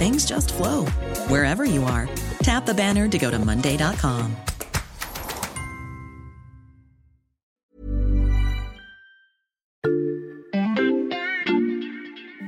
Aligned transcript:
things 0.00 0.24
just 0.24 0.52
flow 0.52 0.86
wherever 1.28 1.66
you 1.66 1.84
are. 1.84 2.08
Tap 2.42 2.64
the 2.64 2.72
banner 2.74 3.06
to 3.06 3.18
go 3.18 3.30
to 3.30 3.38
Monday.com. 3.38 4.30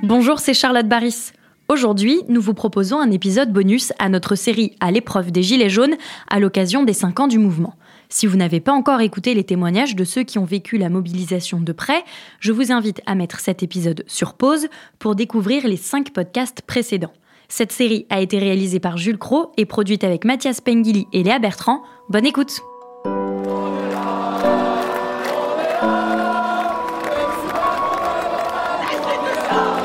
Bonjour, 0.02 0.40
c'est 0.40 0.54
Charlotte 0.54 0.88
Baris. 0.88 1.32
Aujourd'hui, 1.68 2.20
nous 2.28 2.40
vous 2.40 2.54
proposons 2.54 2.98
un 2.98 3.10
épisode 3.10 3.52
bonus 3.52 3.92
à 3.98 4.08
notre 4.08 4.34
série 4.34 4.76
À 4.80 4.90
l'épreuve 4.90 5.30
des 5.30 5.42
Gilets 5.42 5.70
jaunes 5.70 5.96
à 6.28 6.40
l'occasion 6.40 6.82
des 6.84 6.92
5 6.92 7.20
ans 7.20 7.28
du 7.28 7.38
mouvement. 7.38 7.76
Si 8.08 8.26
vous 8.26 8.36
n'avez 8.36 8.60
pas 8.60 8.72
encore 8.72 9.00
écouté 9.00 9.32
les 9.32 9.44
témoignages 9.44 9.96
de 9.96 10.04
ceux 10.04 10.22
qui 10.22 10.38
ont 10.38 10.44
vécu 10.44 10.76
la 10.76 10.90
mobilisation 10.90 11.60
de 11.60 11.72
près, 11.72 12.04
je 12.40 12.52
vous 12.52 12.72
invite 12.72 13.00
à 13.06 13.14
mettre 13.14 13.40
cet 13.40 13.62
épisode 13.62 14.04
sur 14.06 14.34
pause 14.34 14.68
pour 14.98 15.14
découvrir 15.14 15.66
les 15.66 15.78
5 15.78 16.12
podcasts 16.12 16.62
précédents. 16.62 17.14
Cette 17.48 17.72
série 17.72 18.06
a 18.10 18.20
été 18.20 18.38
réalisée 18.38 18.80
par 18.80 18.96
Jules 18.96 19.18
Cro 19.18 19.52
et 19.56 19.66
produite 19.66 20.04
avec 20.04 20.24
Mathias 20.24 20.60
Pengili 20.60 21.06
et 21.12 21.22
Léa 21.22 21.38
Bertrand. 21.38 21.82
Bonne 22.08 22.26
écoute! 22.26 22.62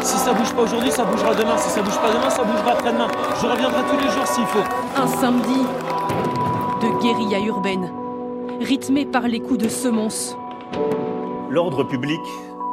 Si 0.01 0.17
ça 0.17 0.33
bouge 0.33 0.53
pas 0.53 0.61
aujourd'hui, 0.61 0.91
ça 0.91 1.03
bougera 1.03 1.35
demain. 1.35 1.57
Si 1.57 1.69
ça 1.69 1.81
bouge 1.81 1.99
pas 1.99 2.13
demain, 2.13 2.29
ça 2.29 2.43
bougera 2.43 2.71
après-demain. 2.71 3.07
Je 3.41 3.47
reviendrai 3.47 3.81
tous 3.89 3.97
les 3.97 4.11
jours 4.11 4.27
s'il 4.27 4.45
faut. 4.45 4.63
Un 4.95 5.07
samedi 5.07 5.59
de 6.81 7.01
guérilla 7.01 7.39
urbaine, 7.45 7.91
rythmé 8.61 9.05
par 9.05 9.27
les 9.27 9.39
coups 9.39 9.59
de 9.59 9.69
semonce. 9.69 10.37
L'ordre 11.49 11.83
public 11.83 12.19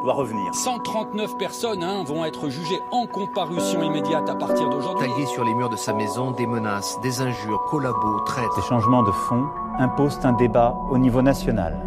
doit 0.04 0.14
revenir. 0.14 0.54
139 0.54 1.38
personnes 1.38 1.82
hein, 1.82 2.04
vont 2.04 2.24
être 2.24 2.50
jugées 2.50 2.78
en 2.92 3.06
comparution 3.06 3.82
immédiate 3.82 4.28
à 4.28 4.34
partir 4.34 4.68
d'aujourd'hui. 4.68 5.08
Tagué 5.08 5.26
sur 5.26 5.44
les 5.44 5.54
murs 5.54 5.70
de 5.70 5.76
sa 5.76 5.94
maison, 5.94 6.30
des 6.30 6.46
menaces, 6.46 7.00
des 7.02 7.22
injures, 7.22 7.64
collabos, 7.70 8.20
traites. 8.20 8.52
Ces 8.54 8.62
changements 8.62 9.02
de 9.02 9.10
fond 9.10 9.46
imposent 9.78 10.20
un 10.22 10.32
débat 10.32 10.76
au 10.90 10.98
niveau 10.98 11.22
national. 11.22 11.80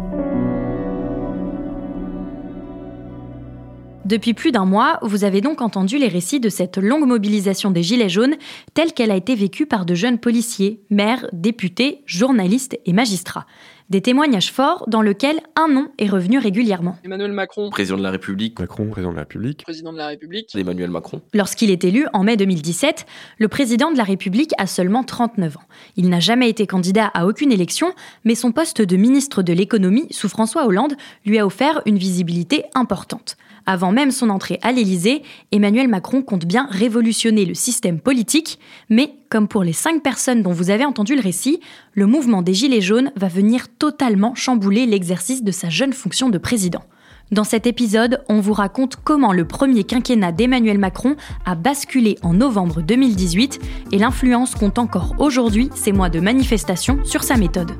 Depuis 4.04 4.32
plus 4.32 4.52
d'un 4.52 4.64
mois, 4.64 4.98
vous 5.02 5.24
avez 5.24 5.42
donc 5.42 5.60
entendu 5.60 5.98
les 5.98 6.08
récits 6.08 6.40
de 6.40 6.48
cette 6.48 6.78
longue 6.78 7.06
mobilisation 7.06 7.70
des 7.70 7.82
Gilets 7.82 8.08
jaunes 8.08 8.36
telle 8.72 8.94
qu'elle 8.94 9.10
a 9.10 9.16
été 9.16 9.34
vécue 9.34 9.66
par 9.66 9.84
de 9.84 9.94
jeunes 9.94 10.18
policiers, 10.18 10.82
maires, 10.88 11.28
députés, 11.34 12.02
journalistes 12.06 12.78
et 12.86 12.94
magistrats. 12.94 13.44
Des 13.90 14.02
témoignages 14.02 14.52
forts 14.52 14.84
dans 14.86 15.00
lesquels 15.00 15.40
un 15.56 15.66
nom 15.66 15.88
est 15.96 16.08
revenu 16.08 16.36
régulièrement. 16.36 16.98
Emmanuel 17.04 17.32
Macron, 17.32 17.70
Président 17.70 17.96
de 17.96 18.02
la 18.02 18.10
République. 18.10 18.58
Macron, 18.60 18.90
président 18.90 19.12
de 19.12 19.16
la 19.16 19.22
République. 19.22 19.62
président 19.62 19.94
de 19.94 19.96
la 19.96 20.08
République. 20.08 20.54
Emmanuel 20.54 20.90
Macron. 20.90 21.22
Lorsqu'il 21.32 21.70
est 21.70 21.84
élu 21.84 22.06
en 22.12 22.22
mai 22.22 22.36
2017, 22.36 23.06
le 23.38 23.48
président 23.48 23.90
de 23.90 23.96
la 23.96 24.04
République 24.04 24.52
a 24.58 24.66
seulement 24.66 25.04
39 25.04 25.56
ans. 25.56 25.62
Il 25.96 26.10
n'a 26.10 26.20
jamais 26.20 26.50
été 26.50 26.66
candidat 26.66 27.06
à 27.14 27.24
aucune 27.24 27.50
élection, 27.50 27.94
mais 28.24 28.34
son 28.34 28.52
poste 28.52 28.82
de 28.82 28.96
ministre 28.98 29.42
de 29.42 29.54
l'économie 29.54 30.08
sous 30.10 30.28
François 30.28 30.66
Hollande 30.66 30.92
lui 31.24 31.38
a 31.38 31.46
offert 31.46 31.80
une 31.86 31.96
visibilité 31.96 32.64
importante. 32.74 33.38
Avant 33.64 33.92
même 33.92 34.10
son 34.10 34.28
entrée 34.28 34.58
à 34.60 34.72
l'Élysée, 34.72 35.22
Emmanuel 35.50 35.88
Macron 35.88 36.20
compte 36.20 36.44
bien 36.44 36.68
révolutionner 36.70 37.46
le 37.46 37.54
système 37.54 38.00
politique, 38.00 38.58
mais 38.90 39.14
comme 39.28 39.48
pour 39.48 39.62
les 39.62 39.72
cinq 39.72 40.02
personnes 40.02 40.42
dont 40.42 40.52
vous 40.52 40.70
avez 40.70 40.84
entendu 40.84 41.14
le 41.14 41.20
récit, 41.20 41.60
le 41.94 42.06
mouvement 42.06 42.42
des 42.42 42.54
Gilets 42.54 42.80
jaunes 42.80 43.12
va 43.16 43.28
venir 43.28 43.66
totalement 43.68 44.34
chambouler 44.34 44.86
l'exercice 44.86 45.42
de 45.42 45.52
sa 45.52 45.68
jeune 45.68 45.92
fonction 45.92 46.28
de 46.28 46.38
président. 46.38 46.84
Dans 47.30 47.44
cet 47.44 47.66
épisode, 47.66 48.24
on 48.30 48.40
vous 48.40 48.54
raconte 48.54 48.96
comment 48.96 49.34
le 49.34 49.44
premier 49.46 49.84
quinquennat 49.84 50.32
d'Emmanuel 50.32 50.78
Macron 50.78 51.16
a 51.44 51.54
basculé 51.54 52.16
en 52.22 52.32
novembre 52.32 52.80
2018 52.80 53.60
et 53.92 53.98
l'influence 53.98 54.54
qu'ont 54.54 54.72
encore 54.78 55.14
aujourd'hui 55.18 55.68
ces 55.74 55.92
mois 55.92 56.08
de 56.08 56.20
manifestation 56.20 56.98
sur 57.04 57.22
sa 57.22 57.36
méthode. 57.36 57.72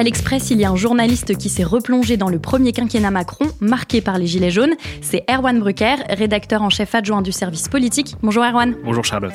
À 0.00 0.02
l'Express, 0.02 0.50
il 0.50 0.58
y 0.58 0.64
a 0.64 0.70
un 0.70 0.76
journaliste 0.76 1.36
qui 1.36 1.50
s'est 1.50 1.62
replongé 1.62 2.16
dans 2.16 2.30
le 2.30 2.38
premier 2.38 2.72
quinquennat 2.72 3.10
Macron, 3.10 3.44
marqué 3.60 4.00
par 4.00 4.16
les 4.16 4.26
Gilets 4.26 4.50
jaunes. 4.50 4.72
C'est 5.02 5.26
Erwan 5.30 5.60
Brucker, 5.60 5.96
rédacteur 6.08 6.62
en 6.62 6.70
chef 6.70 6.94
adjoint 6.94 7.20
du 7.20 7.32
service 7.32 7.68
politique. 7.68 8.16
Bonjour 8.22 8.42
Erwan. 8.42 8.74
Bonjour 8.82 9.04
Charlotte. 9.04 9.34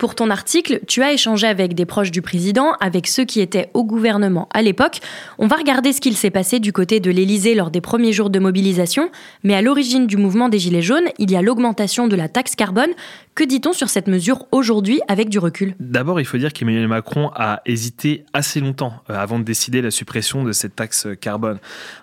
Pour 0.00 0.14
ton 0.14 0.30
article, 0.30 0.80
tu 0.88 1.02
as 1.02 1.12
échangé 1.12 1.46
avec 1.46 1.74
des 1.74 1.84
proches 1.84 2.10
du 2.10 2.22
président, 2.22 2.72
avec 2.80 3.06
ceux 3.06 3.26
qui 3.26 3.40
étaient 3.40 3.68
au 3.74 3.84
gouvernement 3.84 4.48
à 4.54 4.62
l'époque. 4.62 5.00
On 5.36 5.46
va 5.46 5.56
regarder 5.56 5.92
ce 5.92 6.00
qu'il 6.00 6.16
s'est 6.16 6.30
passé 6.30 6.58
du 6.58 6.72
côté 6.72 7.00
de 7.00 7.10
l'Élysée 7.10 7.54
lors 7.54 7.70
des 7.70 7.82
premiers 7.82 8.14
jours 8.14 8.30
de 8.30 8.38
mobilisation. 8.38 9.10
Mais 9.44 9.52
à 9.52 9.60
l'origine 9.60 10.06
du 10.06 10.16
mouvement 10.16 10.48
des 10.48 10.58
Gilets 10.58 10.80
jaunes, 10.80 11.10
il 11.18 11.30
y 11.30 11.36
a 11.36 11.42
l'augmentation 11.42 12.08
de 12.08 12.16
la 12.16 12.30
taxe 12.30 12.54
carbone. 12.54 12.88
Que 13.34 13.44
dit-on 13.44 13.74
sur 13.74 13.90
cette 13.90 14.08
mesure 14.08 14.46
aujourd'hui 14.52 15.00
avec 15.06 15.28
du 15.28 15.38
recul? 15.38 15.74
D'abord, 15.80 16.18
il 16.18 16.24
faut 16.24 16.38
dire 16.38 16.52
qu'Emmanuel 16.54 16.88
Macron 16.88 17.30
a 17.34 17.60
hésité 17.66 18.24
assez 18.32 18.60
longtemps 18.60 18.94
euh, 19.08 19.14
avant 19.14 19.38
de 19.38 19.44
décider 19.44 19.82
la 19.82 19.90
suppression 19.90 20.44
de 20.44 20.52
cette 20.52 20.76
taxe 20.76 21.08
carbone. 21.20 21.58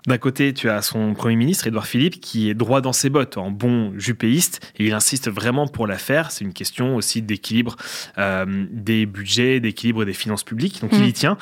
D'un 0.05 0.17
côté, 0.19 0.53
tu 0.53 0.69
as 0.69 0.83
son 0.83 1.15
Premier 1.15 1.35
ministre, 1.35 1.65
Édouard 1.65 1.87
Philippe, 1.87 2.21
qui 2.21 2.49
est 2.49 2.53
droit 2.53 2.81
dans 2.81 2.93
ses 2.93 3.09
bottes, 3.09 3.37
en 3.37 3.49
bon 3.49 3.91
jupéiste, 3.97 4.71
et 4.77 4.85
il 4.85 4.93
insiste 4.93 5.29
vraiment 5.29 5.67
pour 5.67 5.87
la 5.87 5.97
faire. 5.97 6.29
C'est 6.31 6.45
une 6.45 6.53
question 6.53 6.95
aussi 6.95 7.21
d'équilibre 7.23 7.75
des 8.17 9.05
budgets, 9.05 9.59
d'équilibre 9.59 10.05
des 10.05 10.13
finances 10.13 10.43
publiques, 10.43 10.81
donc 10.81 10.91
il 10.93 11.05
y 11.05 11.13
tient. 11.13 11.37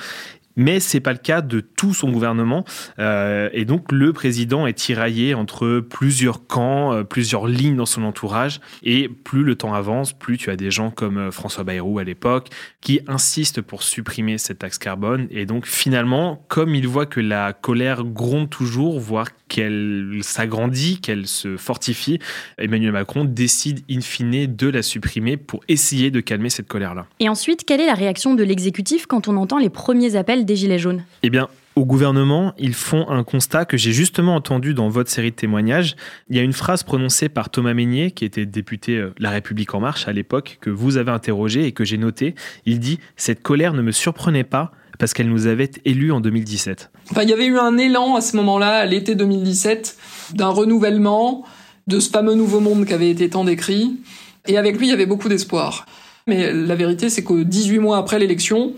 Mais 0.55 0.79
c'est 0.79 0.99
pas 0.99 1.11
le 1.11 1.19
cas 1.19 1.41
de 1.41 1.59
tout 1.59 1.93
son 1.93 2.11
gouvernement. 2.11 2.65
Euh, 2.99 3.49
et 3.53 3.65
donc, 3.65 3.91
le 3.91 4.13
président 4.13 4.67
est 4.67 4.73
tiraillé 4.73 5.33
entre 5.33 5.79
plusieurs 5.79 6.47
camps, 6.47 6.93
euh, 6.93 7.03
plusieurs 7.03 7.47
lignes 7.47 7.75
dans 7.75 7.85
son 7.85 8.03
entourage. 8.03 8.59
Et 8.83 9.09
plus 9.09 9.43
le 9.43 9.55
temps 9.55 9.73
avance, 9.73 10.13
plus 10.13 10.37
tu 10.37 10.49
as 10.49 10.55
des 10.55 10.71
gens 10.71 10.91
comme 10.91 11.17
euh, 11.17 11.31
François 11.31 11.63
Bayrou 11.63 11.99
à 11.99 12.03
l'époque 12.03 12.49
qui 12.81 13.01
insistent 13.07 13.61
pour 13.61 13.83
supprimer 13.83 14.37
cette 14.37 14.59
taxe 14.59 14.77
carbone. 14.77 15.27
Et 15.31 15.45
donc, 15.45 15.65
finalement, 15.65 16.45
comme 16.47 16.75
il 16.75 16.87
voit 16.87 17.05
que 17.05 17.19
la 17.19 17.53
colère 17.53 18.03
gronde 18.03 18.49
toujours, 18.49 18.99
voire 18.99 19.27
qu'elle 19.47 20.19
s'agrandit, 20.21 20.99
qu'elle 20.99 21.27
se 21.27 21.57
fortifie, 21.57 22.19
Emmanuel 22.57 22.91
Macron 22.91 23.25
décide 23.25 23.81
in 23.89 24.01
fine 24.01 24.55
de 24.55 24.67
la 24.67 24.81
supprimer 24.81 25.37
pour 25.37 25.61
essayer 25.67 26.11
de 26.11 26.19
calmer 26.19 26.49
cette 26.49 26.67
colère-là. 26.67 27.05
Et 27.19 27.29
ensuite, 27.29 27.63
quelle 27.65 27.81
est 27.81 27.85
la 27.85 27.93
réaction 27.93 28.33
de 28.33 28.43
l'exécutif 28.43 29.05
quand 29.05 29.27
on 29.27 29.37
entend 29.37 29.57
les 29.57 29.69
premiers 29.69 30.15
appels 30.15 30.44
des 30.45 30.55
Gilets 30.55 30.79
jaunes 30.79 31.03
Eh 31.23 31.29
bien, 31.29 31.49
au 31.75 31.83
gouvernement, 31.83 32.53
ils 32.57 32.73
font 32.73 33.09
un 33.09 33.25
constat 33.25 33.65
que 33.65 33.75
j'ai 33.75 33.91
justement 33.91 34.35
entendu 34.35 34.73
dans 34.73 34.87
votre 34.87 35.09
série 35.09 35.31
de 35.31 35.35
témoignages. 35.35 35.97
Il 36.29 36.37
y 36.37 36.39
a 36.39 36.41
une 36.41 36.53
phrase 36.53 36.83
prononcée 36.83 37.27
par 37.27 37.49
Thomas 37.49 37.73
Meignet, 37.73 38.11
qui 38.11 38.23
était 38.23 38.45
député 38.45 38.97
euh, 38.97 39.13
La 39.19 39.29
République 39.29 39.75
En 39.75 39.81
Marche 39.81 40.07
à 40.07 40.13
l'époque, 40.13 40.57
que 40.61 40.69
vous 40.69 40.95
avez 40.95 41.11
interrogé 41.11 41.65
et 41.65 41.73
que 41.73 41.83
j'ai 41.83 41.97
noté. 41.97 42.33
Il 42.65 42.79
dit 42.79 42.99
Cette 43.17 43.41
colère 43.41 43.73
ne 43.73 43.81
me 43.81 43.91
surprenait 43.91 44.45
pas 44.45 44.71
parce 44.99 45.13
qu'elle 45.13 45.27
nous 45.27 45.47
avait 45.47 45.71
élus 45.83 46.13
en 46.13 46.21
2017. 46.21 46.91
Enfin, 47.11 47.23
il 47.23 47.29
y 47.29 47.33
avait 47.33 47.45
eu 47.45 47.57
un 47.57 47.77
élan 47.77 48.15
à 48.15 48.21
ce 48.21 48.37
moment-là, 48.37 48.77
à 48.77 48.85
l'été 48.85 49.15
2017, 49.15 49.97
d'un 50.33 50.47
renouvellement 50.47 51.43
de 51.87 51.99
ce 51.99 52.09
fameux 52.09 52.35
nouveau 52.35 52.61
monde 52.61 52.85
qui 52.85 52.93
avait 52.93 53.09
été 53.09 53.29
tant 53.29 53.43
décrit. 53.43 53.99
Et 54.47 54.57
avec 54.57 54.77
lui, 54.77 54.87
il 54.87 54.89
y 54.91 54.93
avait 54.93 55.05
beaucoup 55.05 55.27
d'espoir. 55.27 55.85
Mais 56.25 56.53
la 56.53 56.75
vérité, 56.75 57.09
c'est 57.09 57.23
que 57.23 57.43
18 57.43 57.79
mois 57.79 57.97
après 57.97 58.17
l'élection, 58.17 58.73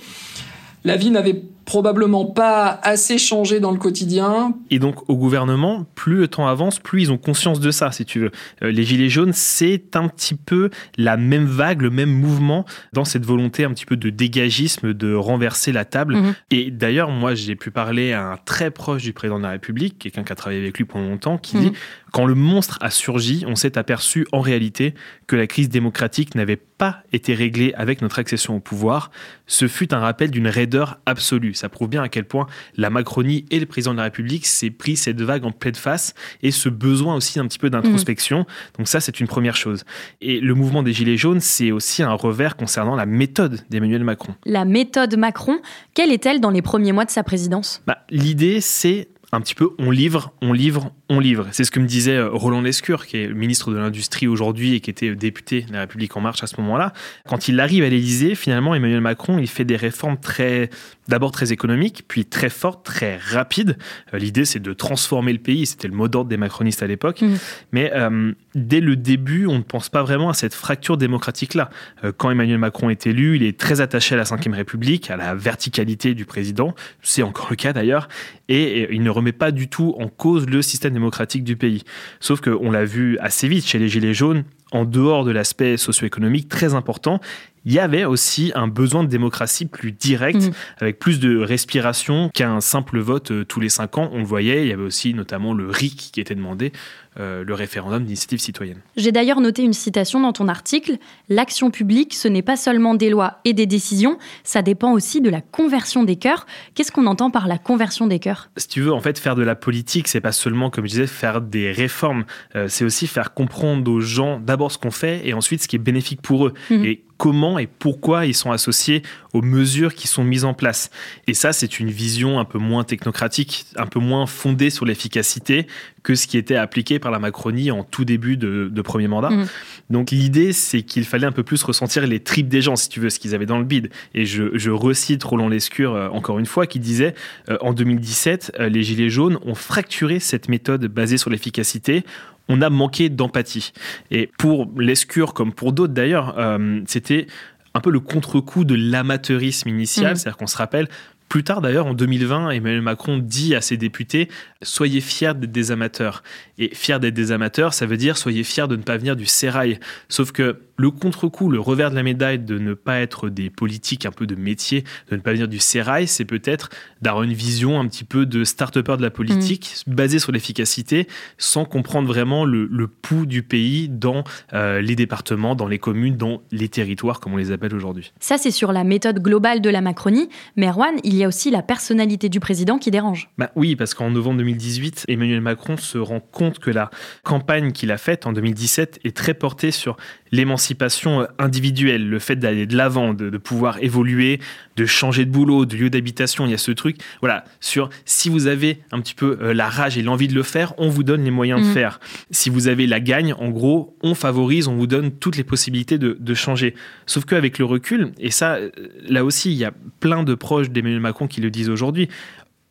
la 0.83 0.97
vie 0.97 1.11
n'avait 1.11 1.43
probablement 1.67 2.25
pas 2.25 2.79
assez 2.81 3.17
changé 3.17 3.59
dans 3.59 3.71
le 3.71 3.77
quotidien. 3.77 4.53
Et 4.71 4.79
donc 4.79 5.07
au 5.09 5.17
gouvernement, 5.17 5.85
plus 5.95 6.15
le 6.15 6.27
temps 6.29 6.47
avance, 6.47 6.79
plus 6.79 7.01
ils 7.03 7.11
ont 7.11 7.17
conscience 7.17 7.59
de 7.59 7.71
ça, 7.71 7.91
si 7.91 8.05
tu 8.05 8.19
veux. 8.21 8.31
Euh, 8.63 8.71
les 8.71 8.83
Gilets 8.83 9.09
jaunes, 9.09 9.33
c'est 9.33 9.95
un 9.97 10.07
petit 10.07 10.33
peu 10.33 10.69
la 10.97 11.17
même 11.17 11.45
vague, 11.45 11.81
le 11.81 11.89
même 11.89 12.09
mouvement 12.09 12.65
dans 12.93 13.03
cette 13.03 13.25
volonté 13.25 13.65
un 13.65 13.71
petit 13.73 13.85
peu 13.85 13.97
de 13.97 14.09
dégagisme, 14.09 14.93
de 14.93 15.13
renverser 15.13 15.73
la 15.73 15.83
table. 15.83 16.15
Mhm. 16.15 16.35
Et 16.51 16.71
d'ailleurs, 16.71 17.11
moi, 17.11 17.35
j'ai 17.35 17.55
pu 17.57 17.69
parler 17.69 18.13
à 18.13 18.31
un 18.31 18.37
très 18.37 18.71
proche 18.71 19.03
du 19.03 19.11
président 19.11 19.37
de 19.37 19.43
la 19.43 19.51
République, 19.51 19.99
quelqu'un 19.99 20.23
qui 20.23 20.31
a 20.31 20.35
travaillé 20.35 20.61
avec 20.61 20.77
lui 20.77 20.85
pendant 20.85 21.09
longtemps, 21.09 21.37
qui 21.37 21.57
Mhm. 21.57 21.63
dit 21.63 21.73
quand 22.11 22.25
le 22.25 22.35
monstre 22.35 22.77
a 22.81 22.89
surgi, 22.89 23.43
on 23.47 23.55
s'est 23.55 23.77
aperçu 23.77 24.27
en 24.31 24.39
réalité 24.39 24.93
que 25.27 25.35
la 25.35 25.47
crise 25.47 25.69
démocratique 25.69 26.35
n'avait 26.35 26.55
pas 26.55 27.03
été 27.11 27.33
réglée 27.33 27.73
avec 27.75 28.01
notre 28.01 28.19
accession 28.19 28.55
au 28.55 28.59
pouvoir. 28.59 29.11
Ce 29.47 29.67
fut 29.67 29.93
un 29.93 29.99
rappel 29.99 30.31
d'une 30.31 30.47
raideur 30.47 30.99
absolue. 31.05 31.53
Ça 31.53 31.69
prouve 31.69 31.89
bien 31.89 32.03
à 32.03 32.09
quel 32.09 32.25
point 32.25 32.47
la 32.75 32.89
Macronie 32.89 33.45
et 33.51 33.59
le 33.59 33.65
président 33.65 33.93
de 33.93 33.97
la 33.97 34.03
République 34.03 34.45
s'est 34.45 34.69
pris 34.69 34.95
cette 34.95 35.21
vague 35.21 35.43
en 35.43 35.51
pleine 35.51 35.75
face 35.75 36.13
et 36.43 36.51
ce 36.51 36.69
besoin 36.69 37.15
aussi 37.15 37.39
un 37.39 37.47
petit 37.47 37.59
peu 37.59 37.69
d'introspection. 37.69 38.45
Donc 38.77 38.87
ça, 38.87 38.99
c'est 38.99 39.19
une 39.19 39.27
première 39.27 39.55
chose. 39.55 39.83
Et 40.21 40.39
le 40.39 40.53
mouvement 40.53 40.83
des 40.83 40.93
Gilets 40.93 41.17
jaunes, 41.17 41.39
c'est 41.39 41.71
aussi 41.71 42.03
un 42.03 42.13
revers 42.13 42.55
concernant 42.55 42.95
la 42.95 43.05
méthode 43.05 43.61
d'Emmanuel 43.69 44.03
Macron. 44.03 44.35
La 44.45 44.65
méthode 44.65 45.17
Macron, 45.17 45.59
quelle 45.93 46.11
est-elle 46.11 46.39
dans 46.39 46.51
les 46.51 46.61
premiers 46.61 46.91
mois 46.91 47.05
de 47.05 47.11
sa 47.11 47.23
présidence? 47.23 47.81
Bah, 47.87 47.99
L'idée, 48.09 48.61
c'est 48.61 49.09
un 49.33 49.41
petit 49.41 49.55
peu 49.55 49.71
on 49.77 49.91
livre, 49.91 50.31
on 50.41 50.53
livre, 50.53 50.91
on 51.09 51.19
livre. 51.19 51.47
C'est 51.51 51.65
ce 51.65 51.71
que 51.71 51.81
me 51.81 51.85
disait 51.85 52.15
euh, 52.15 52.29
Roland 52.29 52.61
Lescure, 52.61 53.05
qui 53.05 53.17
est 53.17 53.27
ministre 53.27 53.71
de 53.71 53.77
l'Industrie 53.77 54.25
aujourd'hui 54.25 54.75
et 54.75 54.79
qui 54.79 54.89
était 54.89 55.13
député 55.15 55.63
de 55.63 55.73
la 55.73 55.81
République 55.81 56.15
En 56.15 56.21
Marche 56.21 56.43
à 56.43 56.47
ce 56.47 56.59
moment-là. 56.61 56.93
Quand 57.27 57.49
il 57.49 57.59
arrive 57.59 57.83
à 57.83 57.89
l'Élysée, 57.89 58.35
finalement, 58.35 58.73
Emmanuel 58.73 59.01
Macron, 59.01 59.37
il 59.37 59.47
fait 59.47 59.65
des 59.65 59.75
réformes 59.75 60.17
très, 60.17 60.69
d'abord 61.09 61.31
très 61.31 61.51
économiques, 61.51 62.05
puis 62.07 62.23
très 62.23 62.49
fortes, 62.49 62.85
très 62.85 63.17
rapides. 63.17 63.77
Euh, 64.13 64.17
L'idée, 64.17 64.45
c'est 64.45 64.61
de 64.61 64.71
transformer 64.71 65.33
le 65.33 65.39
pays. 65.39 65.65
C'était 65.65 65.89
le 65.89 65.93
mot 65.93 66.07
d'ordre 66.07 66.29
des 66.29 66.37
macronistes 66.37 66.81
à 66.81 66.87
l'époque. 66.87 67.21
Mhm. 67.21 67.37
Mais 67.73 67.91
euh, 67.93 68.31
dès 68.55 68.79
le 68.79 68.95
début, 68.95 69.45
on 69.45 69.57
ne 69.57 69.63
pense 69.63 69.89
pas 69.89 70.03
vraiment 70.03 70.29
à 70.29 70.33
cette 70.33 70.53
fracture 70.53 70.95
démocratique-là. 70.95 71.69
Quand 72.15 72.31
Emmanuel 72.31 72.59
Macron 72.59 72.89
est 72.89 73.05
élu, 73.07 73.35
il 73.35 73.43
est 73.43 73.59
très 73.59 73.81
attaché 73.81 74.15
à 74.15 74.17
la 74.17 74.23
Ve 74.23 74.53
République, 74.53 75.11
à 75.11 75.17
la 75.17 75.35
verticalité 75.35 76.13
du 76.13 76.25
président. 76.25 76.73
C'est 77.01 77.23
encore 77.23 77.47
le 77.49 77.55
cas 77.55 77.73
d'ailleurs. 77.73 78.07
Et, 78.47 78.61
et 78.61 78.93
il 78.93 79.03
ne 79.03 79.09
remet 79.17 79.31
pas 79.31 79.51
du 79.51 79.67
tout 79.67 79.95
en 79.99 80.07
cause 80.07 80.47
le 80.47 80.61
système 80.61 80.93
démocratique 80.93 81.43
du 81.43 81.55
pays. 81.55 81.83
Sauf 82.19 82.41
qu'on 82.41 82.71
l'a 82.71 82.85
vu 82.85 83.17
assez 83.19 83.47
vite 83.47 83.65
chez 83.65 83.79
les 83.79 83.89
Gilets 83.89 84.13
jaunes, 84.13 84.43
en 84.71 84.85
dehors 84.85 85.23
de 85.25 85.31
l'aspect 85.31 85.77
socio-économique 85.77 86.49
très 86.49 86.73
important, 86.73 87.19
il 87.65 87.73
y 87.73 87.79
avait 87.79 88.05
aussi 88.05 88.53
un 88.55 88.67
besoin 88.69 89.03
de 89.03 89.09
démocratie 89.09 89.65
plus 89.65 89.91
direct, 89.91 90.41
Mhm. 90.41 90.51
avec 90.79 90.99
plus 90.99 91.19
de 91.19 91.37
respiration 91.37 92.29
qu'un 92.33 92.61
simple 92.61 92.99
vote 92.99 93.31
euh, 93.31 93.43
tous 93.43 93.59
les 93.59 93.67
cinq 93.69 93.97
ans. 93.97 94.09
On 94.13 94.19
le 94.19 94.23
voyait, 94.25 94.63
il 94.63 94.69
y 94.69 94.73
avait 94.73 94.83
aussi 94.83 95.13
notamment 95.13 95.53
le 95.53 95.69
RIC 95.69 96.11
qui 96.13 96.21
était 96.21 96.35
demandé, 96.35 96.71
euh, 97.19 97.43
le 97.43 97.53
référendum 97.55 98.03
d'initiative 98.05 98.39
citoyenne. 98.39 98.77
J'ai 98.95 99.11
d'ailleurs 99.11 99.41
noté 99.41 99.63
une 99.63 99.73
citation 99.73 100.19
dans 100.21 100.31
ton 100.33 100.47
article. 100.47 100.97
L'action 101.29 101.71
publique, 101.71 102.13
ce 102.13 102.27
n'est 102.29 102.43
pas 102.43 102.55
seulement 102.55 102.93
des 102.93 103.09
lois 103.09 103.39
et 103.43 103.51
des 103.53 103.65
décisions, 103.65 104.17
ça 104.45 104.61
dépend 104.61 104.93
aussi 104.93 105.19
de 105.19 105.29
la 105.29 105.41
conversion 105.41 106.03
des 106.03 106.15
cœurs. 106.15 106.45
Qu'est-ce 106.75 106.91
qu'on 106.91 107.07
entend 107.07 107.31
par 107.31 107.47
la 107.47 107.57
conversion 107.57 108.07
des 108.07 108.19
cœurs? 108.19 108.49
Si 108.55 108.67
tu 108.69 108.81
veux, 108.81 108.93
en 108.93 109.01
fait, 109.01 109.17
faire 109.19 109.35
de 109.35 109.41
la 109.43 109.55
politique, 109.55 110.07
c'est 110.07 110.21
pas 110.21 110.31
seulement, 110.31 110.69
comme 110.69 110.85
je 110.85 110.91
disais, 110.91 111.07
faire 111.07 111.41
des 111.41 111.71
réformes. 111.71 112.23
Euh, 112.55 112.67
c'est 112.69 112.85
aussi 112.85 113.07
faire 113.07 113.33
comprendre 113.33 113.91
aux 113.91 113.99
gens 113.99 114.39
d'abord 114.39 114.56
ce 114.71 114.77
qu'on 114.77 114.91
fait 114.91 115.27
et 115.27 115.33
ensuite 115.33 115.61
ce 115.61 115.67
qui 115.67 115.75
est 115.75 115.79
bénéfique 115.79 116.21
pour 116.21 116.47
eux. 116.47 116.53
Mhm. 116.69 116.85
Et 116.85 117.03
comment 117.17 117.59
et 117.59 117.67
pourquoi 117.67 118.25
ils 118.25 118.33
sont 118.33 118.51
associés 118.51 119.01
aux 119.33 119.41
mesures 119.41 119.93
qui 119.93 120.07
sont 120.07 120.23
mises 120.23 120.45
en 120.45 120.53
place. 120.53 120.89
Et 121.25 121.33
ça, 121.33 121.51
c'est 121.51 121.79
une 121.79 121.89
vision 121.89 122.39
un 122.39 122.45
peu 122.45 122.59
moins 122.59 122.83
technocratique, 122.83 123.65
un 123.75 123.87
peu 123.87 123.99
moins 123.99 124.25
fondée 124.27 124.69
sur 124.69 124.85
l'efficacité 124.85 125.67
que 126.03 126.15
ce 126.15 126.27
qui 126.27 126.37
était 126.37 126.55
appliqué 126.55 126.99
par 126.99 127.11
la 127.11 127.19
Macronie 127.19 127.71
en 127.71 127.83
tout 127.83 128.05
début 128.05 128.37
de, 128.37 128.69
de 128.71 128.81
premier 128.81 129.07
mandat. 129.07 129.31
Mhm. 129.31 129.47
Donc 129.89 130.11
l'idée, 130.11 130.53
c'est 130.53 130.83
qu'il 130.83 131.05
fallait 131.05 131.27
un 131.27 131.31
peu 131.31 131.43
plus 131.43 131.61
ressentir 131.63 132.05
les 132.05 132.19
tripes 132.19 132.47
des 132.47 132.61
gens, 132.61 132.75
si 132.75 132.87
tu 132.89 132.99
veux, 132.99 133.09
ce 133.09 133.19
qu'ils 133.19 133.35
avaient 133.35 133.45
dans 133.45 133.59
le 133.59 133.65
bide. 133.65 133.89
Et 134.13 134.25
je, 134.25 134.57
je 134.57 134.71
recite 134.71 135.23
Roland 135.23 135.49
Lescure, 135.49 135.95
euh, 135.95 136.09
encore 136.09 136.39
une 136.39 136.45
fois, 136.45 136.67
qui 136.67 136.79
disait, 136.79 137.15
euh, 137.49 137.57
en 137.61 137.73
2017, 137.73 138.53
euh, 138.59 138.69
les 138.69 138.83
Gilets 138.83 139.09
jaunes 139.09 139.39
ont 139.45 139.55
fracturé 139.55 140.19
cette 140.19 140.49
méthode 140.49 140.85
basée 140.85 141.17
sur 141.17 141.29
l'efficacité 141.29 142.03
on 142.49 142.61
a 142.61 142.69
manqué 142.69 143.09
d'empathie. 143.09 143.71
Et 144.11 144.29
pour 144.37 144.69
Lescure, 144.77 145.33
comme 145.33 145.53
pour 145.53 145.73
d'autres 145.73 145.93
d'ailleurs, 145.93 146.37
euh, 146.37 146.81
c'était 146.87 147.27
un 147.73 147.79
peu 147.79 147.91
le 147.91 147.99
contre-coup 147.99 148.65
de 148.65 148.75
l'amateurisme 148.75 149.69
initial. 149.69 150.11
Mhm. 150.11 150.15
C'est-à-dire 150.15 150.37
qu'on 150.37 150.47
se 150.47 150.57
rappelle, 150.57 150.87
plus 151.29 151.43
tard 151.43 151.61
d'ailleurs, 151.61 151.87
en 151.87 151.93
2020, 151.93 152.51
Emmanuel 152.51 152.81
Macron 152.81 153.17
dit 153.17 153.53
à 153.53 153.61
ses 153.61 153.75
députés 153.77 154.29
Soyez 154.61 155.01
fiers 155.01 155.33
d'être 155.35 155.51
des 155.51 155.71
amateurs. 155.71 156.23
Et 156.57 156.73
fiers 156.73 156.99
d'être 156.99 157.13
des 157.13 157.31
amateurs, 157.31 157.73
ça 157.73 157.85
veut 157.85 157.97
dire 157.97 158.17
soyez 158.17 158.43
fiers 158.43 158.67
de 158.67 158.75
ne 158.75 158.81
pas 158.81 158.97
venir 158.97 159.15
du 159.15 159.25
sérail. 159.25 159.79
Sauf 160.07 160.31
que 160.31 160.61
le 160.77 160.91
contre-coup, 160.91 161.49
le 161.49 161.59
revers 161.59 161.89
de 161.89 161.95
la 161.95 162.03
médaille 162.03 162.39
de 162.39 162.59
ne 162.59 162.73
pas 162.73 162.99
être 162.99 163.29
des 163.29 163.49
politiques 163.49 164.05
un 164.05 164.11
peu 164.11 164.27
de 164.27 164.35
métier, 164.35 164.83
de 165.09 165.15
ne 165.15 165.21
pas 165.21 165.33
venir 165.33 165.47
du 165.47 165.59
sérail, 165.59 166.07
c'est 166.07 166.25
peut-être 166.25 166.69
d'avoir 167.01 167.23
une 167.23 167.33
vision 167.33 167.79
un 167.79 167.87
petit 167.87 168.03
peu 168.03 168.25
de 168.25 168.43
start-upper 168.43 168.97
de 168.97 169.01
la 169.01 169.09
politique, 169.09 169.83
basée 169.87 170.19
sur 170.19 170.31
l'efficacité, 170.31 171.07
sans 171.37 171.65
comprendre 171.65 172.07
vraiment 172.07 172.45
le, 172.45 172.67
le 172.71 172.87
pouls 172.87 173.25
du 173.25 173.43
pays 173.43 173.89
dans 173.89 174.23
euh, 174.53 174.81
les 174.81 174.95
départements, 174.95 175.55
dans 175.55 175.67
les 175.67 175.79
communes, 175.79 176.15
dans 176.15 176.41
les 176.51 176.69
territoires, 176.69 177.19
comme 177.19 177.33
on 177.33 177.37
les 177.37 177.51
appelle 177.51 177.73
aujourd'hui. 177.73 178.13
Ça, 178.19 178.37
c'est 178.37 178.51
sur 178.51 178.71
la 178.71 178.83
méthode 178.83 179.19
globale 179.19 179.61
de 179.61 179.69
la 179.69 179.81
Macronie. 179.81 180.29
Mais 180.55 180.67
Erwan, 180.67 180.95
il 181.03 181.15
y 181.15 181.23
a 181.23 181.27
aussi 181.27 181.49
la 181.51 181.61
personnalité 181.61 182.29
du 182.29 182.39
président 182.39 182.77
qui 182.77 182.91
dérange. 182.91 183.29
Bah 183.37 183.51
oui, 183.55 183.75
parce 183.75 183.93
qu'en 183.93 184.11
novembre 184.11 184.37
2018, 184.37 185.05
Emmanuel 185.07 185.41
Macron 185.41 185.77
se 185.77 185.97
rend 185.97 186.19
compte 186.19 186.59
que 186.59 186.69
la 186.69 186.91
campagne 187.23 187.71
qu'il 187.71 187.91
a 187.91 187.97
faite 187.97 188.27
en 188.27 188.33
2017 188.33 188.99
est 189.03 189.15
très 189.15 189.33
portée 189.33 189.71
sur 189.71 189.97
l'émancipation 190.31 191.21
euh, 191.21 191.25
individuelle, 191.39 192.07
le 192.09 192.19
fait 192.19 192.35
d'aller 192.35 192.65
de 192.65 192.75
l'avant, 192.75 193.13
de, 193.13 193.29
de 193.29 193.37
pouvoir 193.37 193.77
évoluer, 193.83 194.39
de 194.75 194.85
changer 194.85 195.25
de 195.25 195.31
boulot, 195.31 195.65
de 195.65 195.75
lieu 195.75 195.89
d'habitation. 195.89 196.45
Il 196.45 196.51
y 196.51 196.53
a 196.53 196.57
ce 196.57 196.71
truc, 196.71 196.97
voilà, 197.21 197.43
sur 197.59 197.89
si 198.05 198.29
vous 198.29 198.47
avez 198.47 198.79
un 198.91 199.01
petit 199.01 199.15
peu 199.15 199.37
euh, 199.41 199.53
la 199.53 199.67
rage 199.69 199.97
et 199.97 200.01
l'envie 200.03 200.27
de 200.27 200.35
le 200.35 200.43
faire, 200.43 200.73
on 200.77 200.89
vous 200.89 201.03
donne 201.03 201.23
les 201.23 201.31
moyens 201.31 201.61
de 201.61 201.67
Mhm. 201.67 201.73
faire. 201.73 201.99
Si 202.31 202.49
vous 202.49 202.67
avez 202.67 202.87
la 202.87 202.99
gagne, 202.99 203.33
en 203.33 203.49
gros, 203.49 203.95
on 204.03 204.13
favorise, 204.15 204.67
on 204.67 204.75
vous 204.75 204.87
donne 204.87 205.11
toutes 205.11 205.37
les 205.37 205.43
possibilités 205.43 205.97
de, 205.97 206.17
de 206.19 206.33
changer. 206.33 206.75
Sauf 207.05 207.25
qu'avec 207.25 207.57
le 207.59 207.65
recul, 207.65 208.11
et 208.19 208.31
ça, 208.31 208.55
euh, 208.55 208.69
là 209.07 209.25
aussi, 209.25 209.51
il 209.51 209.57
y 209.57 209.65
a 209.65 209.71
plein 209.99 210.23
de 210.23 210.35
proches 210.35 210.69
d'Emmanuel 210.69 210.99
Macron 211.01 211.27
qui 211.27 211.41
le 211.41 211.49
disent 211.49 211.69
aujourd'hui, 211.69 212.07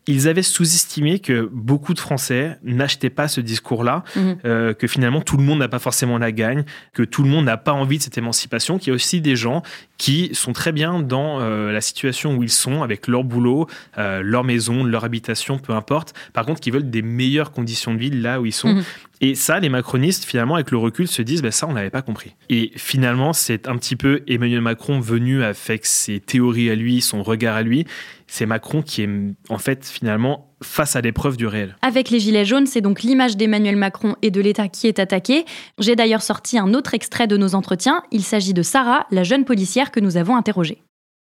ils 0.09 0.29
avaient 0.29 0.43
sous-estimé 0.43 1.19
que 1.19 1.49
beaucoup 1.53 1.93
de 1.95 1.99
Français 1.99 2.59
n'achetaient 2.63 3.11
pas 3.11 3.27
ce 3.29 3.41
discours-là, 3.41 4.05
Mhm. 4.15 4.37
euh, 4.45 4.73
que 4.75 4.87
finalement 4.87 5.21
tout 5.21 5.37
le 5.37 5.43
monde 5.43 5.59
n'a 5.59 5.69
pas 5.69 5.79
forcément 5.81 6.19
la 6.19 6.31
gagne, 6.33 6.65
que 6.93 7.03
tout 7.03 7.23
le 7.25 7.29
monde 7.29 7.47
n'a 7.47 7.57
pas 7.57 7.73
envie 7.73 7.99
de 7.99 8.03
cette 8.03 8.17
émancipation, 8.19 8.79
qu'il 8.79 8.89
y 8.89 8.91
a 8.93 8.95
aussi 8.95 9.21
des 9.21 9.35
gens 9.37 9.63
qui 9.99 10.31
sont 10.35 10.53
très 10.53 10.73
bien 10.73 11.01
dans 11.01 11.41
euh, 11.41 11.73
la 11.73 11.81
situation 11.81 12.37
où 12.37 12.43
ils 12.43 12.51
sont, 12.51 12.83
avec 12.83 13.09
leur 13.09 13.25
boulot, 13.25 13.67
euh, 13.99 14.21
leur 14.23 14.45
maison, 14.45 14.85
leur 14.85 15.05
habitation, 15.05 15.59
peu 15.59 15.73
importe. 15.73 16.15
Par 16.33 16.45
contre, 16.47 16.61
qui 16.61 16.71
veulent 16.71 16.89
des 16.91 17.03
meilleures 17.03 17.51
conditions 17.51 17.93
de 17.95 17.99
vie 17.99 18.11
là 18.11 18.41
où 18.41 18.47
ils 18.47 18.53
sont. 18.53 18.69
Mhm. 18.75 18.85
Et 19.21 19.35
ça, 19.35 19.61
les 19.61 19.69
macronistes, 19.69 20.25
finalement, 20.25 20.57
avec 20.57 20.71
le 20.71 20.79
recul, 20.79 21.09
se 21.09 21.23
disent, 21.23 21.43
bah, 21.43 21.51
ça, 21.51 21.67
on 21.67 21.73
n'avait 21.73 21.91
pas 21.91 22.03
compris. 22.03 22.35
Et 22.51 22.73
finalement, 22.77 23.33
c'est 23.33 23.67
un 23.67 23.77
petit 23.77 23.97
peu 23.97 24.23
Emmanuel 24.29 24.61
Macron 24.61 25.01
venu 25.01 25.43
avec 25.43 25.87
ses 25.87 26.21
théories 26.21 26.71
à 26.71 26.75
lui, 26.75 27.01
son 27.01 27.23
regard 27.23 27.57
à 27.57 27.63
lui. 27.63 27.87
C'est 28.27 28.47
Macron 28.47 28.83
qui 28.83 29.03
est, 29.03 29.09
en 29.49 29.59
fait, 29.59 29.87
finalement, 29.87 30.55
face 30.63 30.97
à 30.97 31.01
l'épreuve 31.01 31.37
du 31.37 31.47
réel. 31.47 31.77
Avec 31.83 32.11
les 32.11 32.21
Gilets 32.21 32.45
jaunes, 32.45 32.67
c'est 32.67 32.81
donc 32.81 33.03
l'image 33.03 33.37
d'Emmanuel 33.37 33.77
Macron 33.77 34.17
et 34.23 34.31
de 34.31 34.41
l'État 34.41 34.69
qui 34.69 34.87
est 34.87 34.99
attaquée. 34.99 35.45
J'ai 35.79 35.97
d'ailleurs 35.97 36.23
sorti 36.23 36.59
un 36.59 36.75
autre 36.75 36.95
extrait 36.95 37.27
de 37.27 37.37
nos 37.37 37.55
entretiens. 37.55 38.03
Il 38.11 38.23
s'agit 38.23 38.55
de 38.55 38.63
Sarah, 38.63 39.07
la 39.11 39.23
jeune 39.23 39.45
policière 39.45 39.91
que 39.91 40.01
nous 40.01 40.17
avons 40.17 40.37
interrogée. 40.37 40.83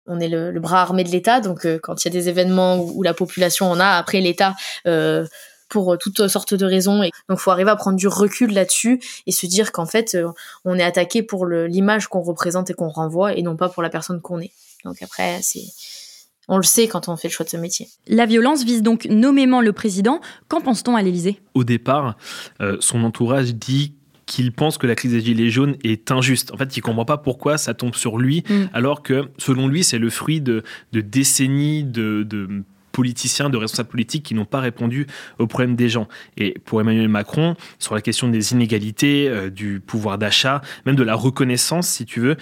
On 0.08 0.20
est 0.20 0.30
le, 0.30 0.52
le 0.52 0.60
bras 0.60 0.82
armé 0.82 1.04
de 1.04 1.10
l'État, 1.10 1.42
donc 1.42 1.66
euh, 1.66 1.80
quand 1.82 2.06
il 2.06 2.08
y 2.08 2.12
a 2.12 2.14
des 2.14 2.30
événements 2.30 2.78
où, 2.78 3.00
où 3.00 3.04
la 3.04 3.16
population 3.16 3.72
en 3.72 3.80
a, 3.80 3.98
après 3.98 4.22
l'État, 4.22 4.56
euh, 4.86 5.26
pour 5.70 5.98
toutes 5.98 6.28
sortes 6.28 6.54
de 6.54 6.66
raisons. 6.66 7.04
Et 7.04 7.12
donc, 7.30 7.40
faut 7.40 7.52
arriver 7.52 7.72
à 7.72 7.76
prendre 7.76 7.98
du 7.98 8.08
recul 8.08 8.54
là-dessus 8.54 9.00
et 9.26 9.32
se 9.32 9.46
dire 9.46 9.72
qu'en 9.72 9.86
fait, 9.86 10.16
euh, 10.16 10.30
on 10.64 10.78
est 10.78 10.84
attaqué 10.84 11.24
pour 11.24 11.46
l'image 11.46 12.08
qu'on 12.08 12.22
représente 12.22 12.70
et 12.70 12.74
qu'on 12.74 12.90
renvoie, 12.90 13.34
et 13.36 13.42
non 13.42 13.56
pas 13.56 13.70
pour 13.70 13.84
la 13.84 13.90
personne 13.90 14.22
qu'on 14.22 14.40
est. 14.40 14.52
Donc 14.84 15.02
après, 15.02 15.40
c'est, 15.42 15.64
on 16.48 16.58
le 16.58 16.64
sait 16.64 16.88
quand 16.88 17.10
on 17.10 17.16
fait 17.18 17.28
le 17.28 17.34
choix 17.34 17.44
de 17.46 17.50
ce 17.50 17.58
métier. 17.58 17.88
La 18.08 18.26
violence 18.26 18.64
vise 18.64 18.84
donc 18.84 19.06
nommément 19.06 19.62
le 19.62 19.74
président. 19.74 20.22
Qu'en 20.48 20.62
pense-t-on 20.62 20.96
à 20.96 21.02
l'Élysée? 21.02 21.42
Au 21.56 21.64
départ, 21.64 22.16
euh, 22.62 22.78
son 22.80 23.04
entourage 23.04 23.56
dit 23.56 23.94
qu'il 24.28 24.52
pense 24.52 24.78
que 24.80 24.88
la 24.88 24.96
crise 24.96 25.12
des 25.12 25.22
Gilets 25.22 25.50
jaunes 25.52 25.76
est 25.84 26.12
injuste. 26.12 26.52
En 26.52 26.58
fait, 26.58 26.76
il 26.78 26.82
comprend 26.82 27.06
pas 27.06 27.18
pourquoi 27.18 27.58
ça 27.60 27.74
tombe 27.76 27.94
sur 27.96 28.18
lui, 28.18 28.44
Mm. 28.50 28.66
alors 28.74 29.04
que, 29.04 29.30
selon 29.38 29.68
lui, 29.68 29.84
c'est 29.84 30.00
le 30.00 30.10
fruit 30.10 30.42
de, 30.42 30.64
de 30.94 31.02
décennies 31.02 31.84
de, 31.84 32.24
de 32.24 32.64
politiciens, 32.96 33.50
de 33.50 33.58
responsables 33.58 33.90
politiques 33.90 34.24
qui 34.24 34.34
n'ont 34.34 34.46
pas 34.46 34.62
répondu 34.62 35.06
aux 35.38 35.48
problèmes 35.48 35.76
des 35.76 35.90
gens. 35.90 36.08
Et 36.38 36.56
pour 36.64 36.80
Emmanuel 36.80 37.10
Macron, 37.10 37.56
sur 37.78 37.94
la 37.94 38.02
question 38.02 38.30
des 38.30 38.54
inégalités, 38.54 39.28
euh, 39.28 39.50
du 39.50 39.82
pouvoir 39.82 40.18
d'achat, 40.18 40.62
même 40.86 40.96
de 40.96 41.04
la 41.04 41.16
reconnaissance, 41.16 41.88
si 41.90 42.06
tu 42.06 42.22
veux, 42.22 42.38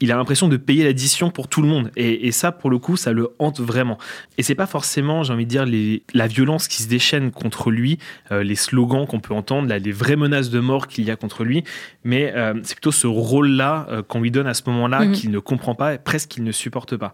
il 0.00 0.12
a 0.12 0.16
l'impression 0.16 0.48
de 0.48 0.56
payer 0.56 0.84
l'addition 0.84 1.30
pour 1.30 1.48
tout 1.48 1.62
le 1.62 1.68
monde. 1.68 1.90
Et, 1.96 2.30
ça, 2.32 2.52
pour 2.52 2.70
le 2.70 2.78
coup, 2.78 2.96
ça 2.96 3.12
le 3.12 3.30
hante 3.38 3.60
vraiment. 3.60 3.98
Et 4.36 4.42
c'est 4.42 4.54
pas 4.54 4.66
forcément, 4.66 5.22
j'ai 5.22 5.32
envie 5.32 5.44
de 5.44 5.50
dire, 5.50 5.64
les, 5.64 6.02
la 6.14 6.26
violence 6.26 6.68
qui 6.68 6.82
se 6.82 6.88
déchaîne 6.88 7.30
contre 7.30 7.70
lui, 7.70 7.98
euh, 8.30 8.42
les 8.42 8.54
slogans 8.54 9.06
qu'on 9.06 9.20
peut 9.20 9.34
entendre, 9.34 9.72
les 9.74 9.92
vraies 9.92 10.16
menaces 10.16 10.50
de 10.50 10.60
mort 10.60 10.86
qu'il 10.86 11.04
y 11.04 11.10
a 11.10 11.16
contre 11.16 11.44
lui, 11.44 11.64
mais 12.04 12.32
euh, 12.36 12.54
c'est 12.62 12.74
plutôt 12.74 12.92
ce 12.92 13.06
rôle-là 13.06 13.86
euh, 13.90 14.02
qu'on 14.02 14.20
lui 14.20 14.30
donne 14.30 14.46
à 14.46 14.54
ce 14.54 14.62
moment-là 14.66 15.04
mhm. 15.04 15.12
qu'il 15.12 15.30
ne 15.30 15.38
comprend 15.38 15.74
pas, 15.74 15.98
presque 15.98 16.30
qu'il 16.30 16.44
ne 16.44 16.52
supporte 16.52 16.96
pas. 16.96 17.12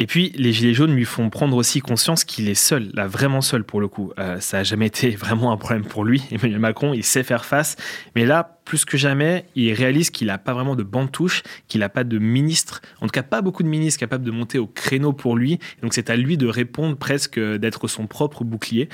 Et 0.00 0.06
puis, 0.06 0.32
les 0.36 0.52
Gilets 0.52 0.74
jaunes 0.74 0.94
lui 0.94 1.04
font 1.04 1.28
prendre 1.28 1.56
aussi 1.56 1.80
conscience 1.80 2.22
qu'il 2.22 2.48
est 2.48 2.54
seul, 2.54 2.90
là, 2.94 3.08
vraiment 3.08 3.40
seul 3.40 3.64
pour 3.64 3.80
le 3.80 3.88
coup. 3.88 4.12
Euh, 4.20 4.38
ça 4.38 4.58
n'a 4.58 4.64
jamais 4.64 4.86
été 4.86 5.10
vraiment 5.16 5.50
un 5.50 5.56
problème 5.56 5.84
pour 5.84 6.04
lui. 6.04 6.22
Emmanuel 6.30 6.60
Macron, 6.60 6.94
il 6.94 7.02
sait 7.02 7.24
faire 7.24 7.44
face. 7.44 7.74
Mais 8.14 8.24
là, 8.24 8.58
plus 8.64 8.84
que 8.84 8.96
jamais, 8.96 9.46
il 9.56 9.72
réalise 9.72 10.10
qu'il 10.10 10.28
n'a 10.28 10.38
pas 10.38 10.54
vraiment 10.54 10.76
de 10.76 10.84
banc 10.84 11.04
de 11.04 11.10
touche, 11.10 11.42
qu'il 11.66 11.80
n'a 11.80 11.88
pas 11.88 12.04
de 12.04 12.18
ministre, 12.18 12.82
en 13.00 13.06
tout 13.06 13.12
cas 13.12 13.22
pas 13.22 13.40
beaucoup 13.40 13.62
de 13.62 13.68
ministres 13.68 13.98
capables 13.98 14.24
de 14.24 14.30
monter 14.30 14.58
au 14.58 14.66
créneau 14.66 15.12
pour 15.14 15.36
lui. 15.36 15.58
Donc 15.82 15.94
c'est 15.94 16.10
à 16.10 16.16
lui 16.16 16.36
de 16.36 16.46
répondre 16.46 16.96
presque, 16.96 17.40
d'être 17.40 17.88
son 17.88 18.06
propre 18.06 18.44
bouclier. 18.44 18.88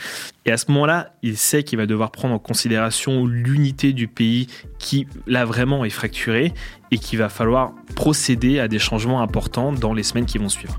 Et 0.47 0.53
à 0.53 0.57
ce 0.57 0.71
moment-là, 0.71 1.13
il 1.23 1.37
sait 1.37 1.65
qu'il 1.65 1.77
va 1.77 1.87
devoir 1.87 2.13
prendre 2.13 2.35
en 2.35 2.39
considération 2.39 3.27
l'unité 3.27 3.93
du 3.93 4.07
pays 4.07 4.47
qui, 4.79 5.07
là, 5.27 5.45
vraiment 5.45 5.85
est 5.85 5.91
fracturée 5.91 6.55
et 6.93 6.99
qu'il 6.99 7.19
va 7.19 7.29
falloir 7.29 7.75
procéder 7.97 8.61
à 8.61 8.69
des 8.69 8.79
changements 8.79 9.23
importants 9.23 9.73
dans 9.73 9.93
les 9.93 10.05
semaines 10.05 10.27
qui 10.27 10.39
vont 10.39 10.49
suivre. 10.49 10.79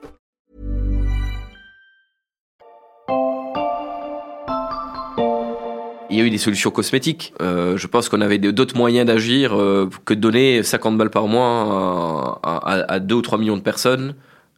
il 6.11 6.17
y 6.17 6.21
a 6.21 6.25
eu 6.25 6.29
des 6.29 6.37
solutions 6.37 6.71
cosmétiques. 6.71 7.33
Euh, 7.41 7.77
je 7.77 7.87
pense 7.87 8.09
qu'on 8.09 8.21
avait 8.21 8.37
d'autres 8.37 8.77
moyens 8.77 9.07
d'agir 9.07 9.57
euh, 9.57 9.89
que 10.05 10.13
de 10.13 10.19
donner 10.19 10.63
50 10.63 10.97
balles 10.97 11.09
par 11.09 11.27
mois 11.27 12.39
à, 12.43 12.57
à, 12.57 12.93
à 12.93 12.99
2 12.99 13.15
ou 13.15 13.21
3 13.21 13.37
millions 13.37 13.57
de 13.57 13.61
personnes 13.61 14.15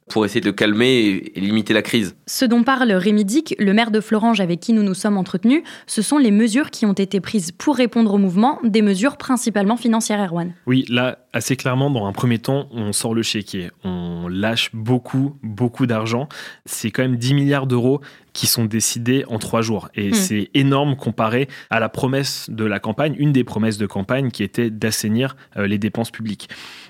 pour 0.10 0.25
essayer 0.25 0.41
de 0.41 0.51
calmer 0.51 1.31
et 1.33 1.39
limiter 1.39 1.74
la 1.74 1.81
crise. 1.81 2.15
Ce 2.27 2.45
dont 2.45 2.63
parle 2.63 2.91
Rémi 2.91 3.25
Dick, 3.25 3.55
le 3.57 3.74
maire 3.74 3.91
de 3.91 4.01
Florange 4.01 4.41
avec 4.41 4.60
qui 4.60 4.74
nous 4.74 4.83
nous 4.83 4.93
sommes 4.93 5.17
entretenus, 5.17 5.63
ce 5.88 6.01
sont 6.01 6.17
les 6.17 6.31
mesures 6.31 6.72
qui 6.72 6.86
ont 6.86 6.93
été 6.93 7.19
prises 7.22 7.51
pour 7.51 7.75
répondre 7.75 8.13
au 8.13 8.17
mouvement, 8.17 8.60
des 8.63 8.81
mesures 8.81 9.17
principalement 9.17 9.77
financières, 9.77 10.19
Erwan. 10.19 10.53
Oui, 10.67 10.86
là, 10.89 11.19
assez 11.33 11.55
clairement, 11.55 11.89
dans 11.89 12.05
un 12.05 12.13
premier 12.13 12.39
temps, 12.39 12.67
on 12.71 12.93
sort 12.93 13.13
le 13.13 13.23
chéquier. 13.23 13.71
On 13.83 14.27
lâche 14.29 14.69
beaucoup, 14.73 15.35
beaucoup 15.41 15.87
d'argent. 15.87 16.29
C'est 16.65 16.91
quand 16.91 17.01
même 17.01 17.17
10 17.17 17.33
milliards 17.33 17.67
d'euros 17.67 18.01
qui 18.33 18.47
sont 18.47 18.65
décidés 18.65 19.25
en 19.27 19.39
trois 19.39 19.61
jours. 19.61 19.89
Et 19.95 20.09
hmm. 20.09 20.13
c'est 20.13 20.49
énorme 20.53 20.95
comparé 20.95 21.47
à 21.69 21.79
la 21.79 21.89
promesse 21.89 22.49
de 22.49 22.65
la 22.65 22.79
campagne, 22.79 23.15
une 23.17 23.31
des 23.31 23.43
promesses 23.43 23.77
de 23.77 23.85
campagne 23.85 24.31
qui 24.31 24.43
était 24.43 24.69
d'assainir 24.69 25.35
euh, 25.57 25.67
les 25.67 25.77
dépenses 25.77 26.11
publiques. 26.11 26.49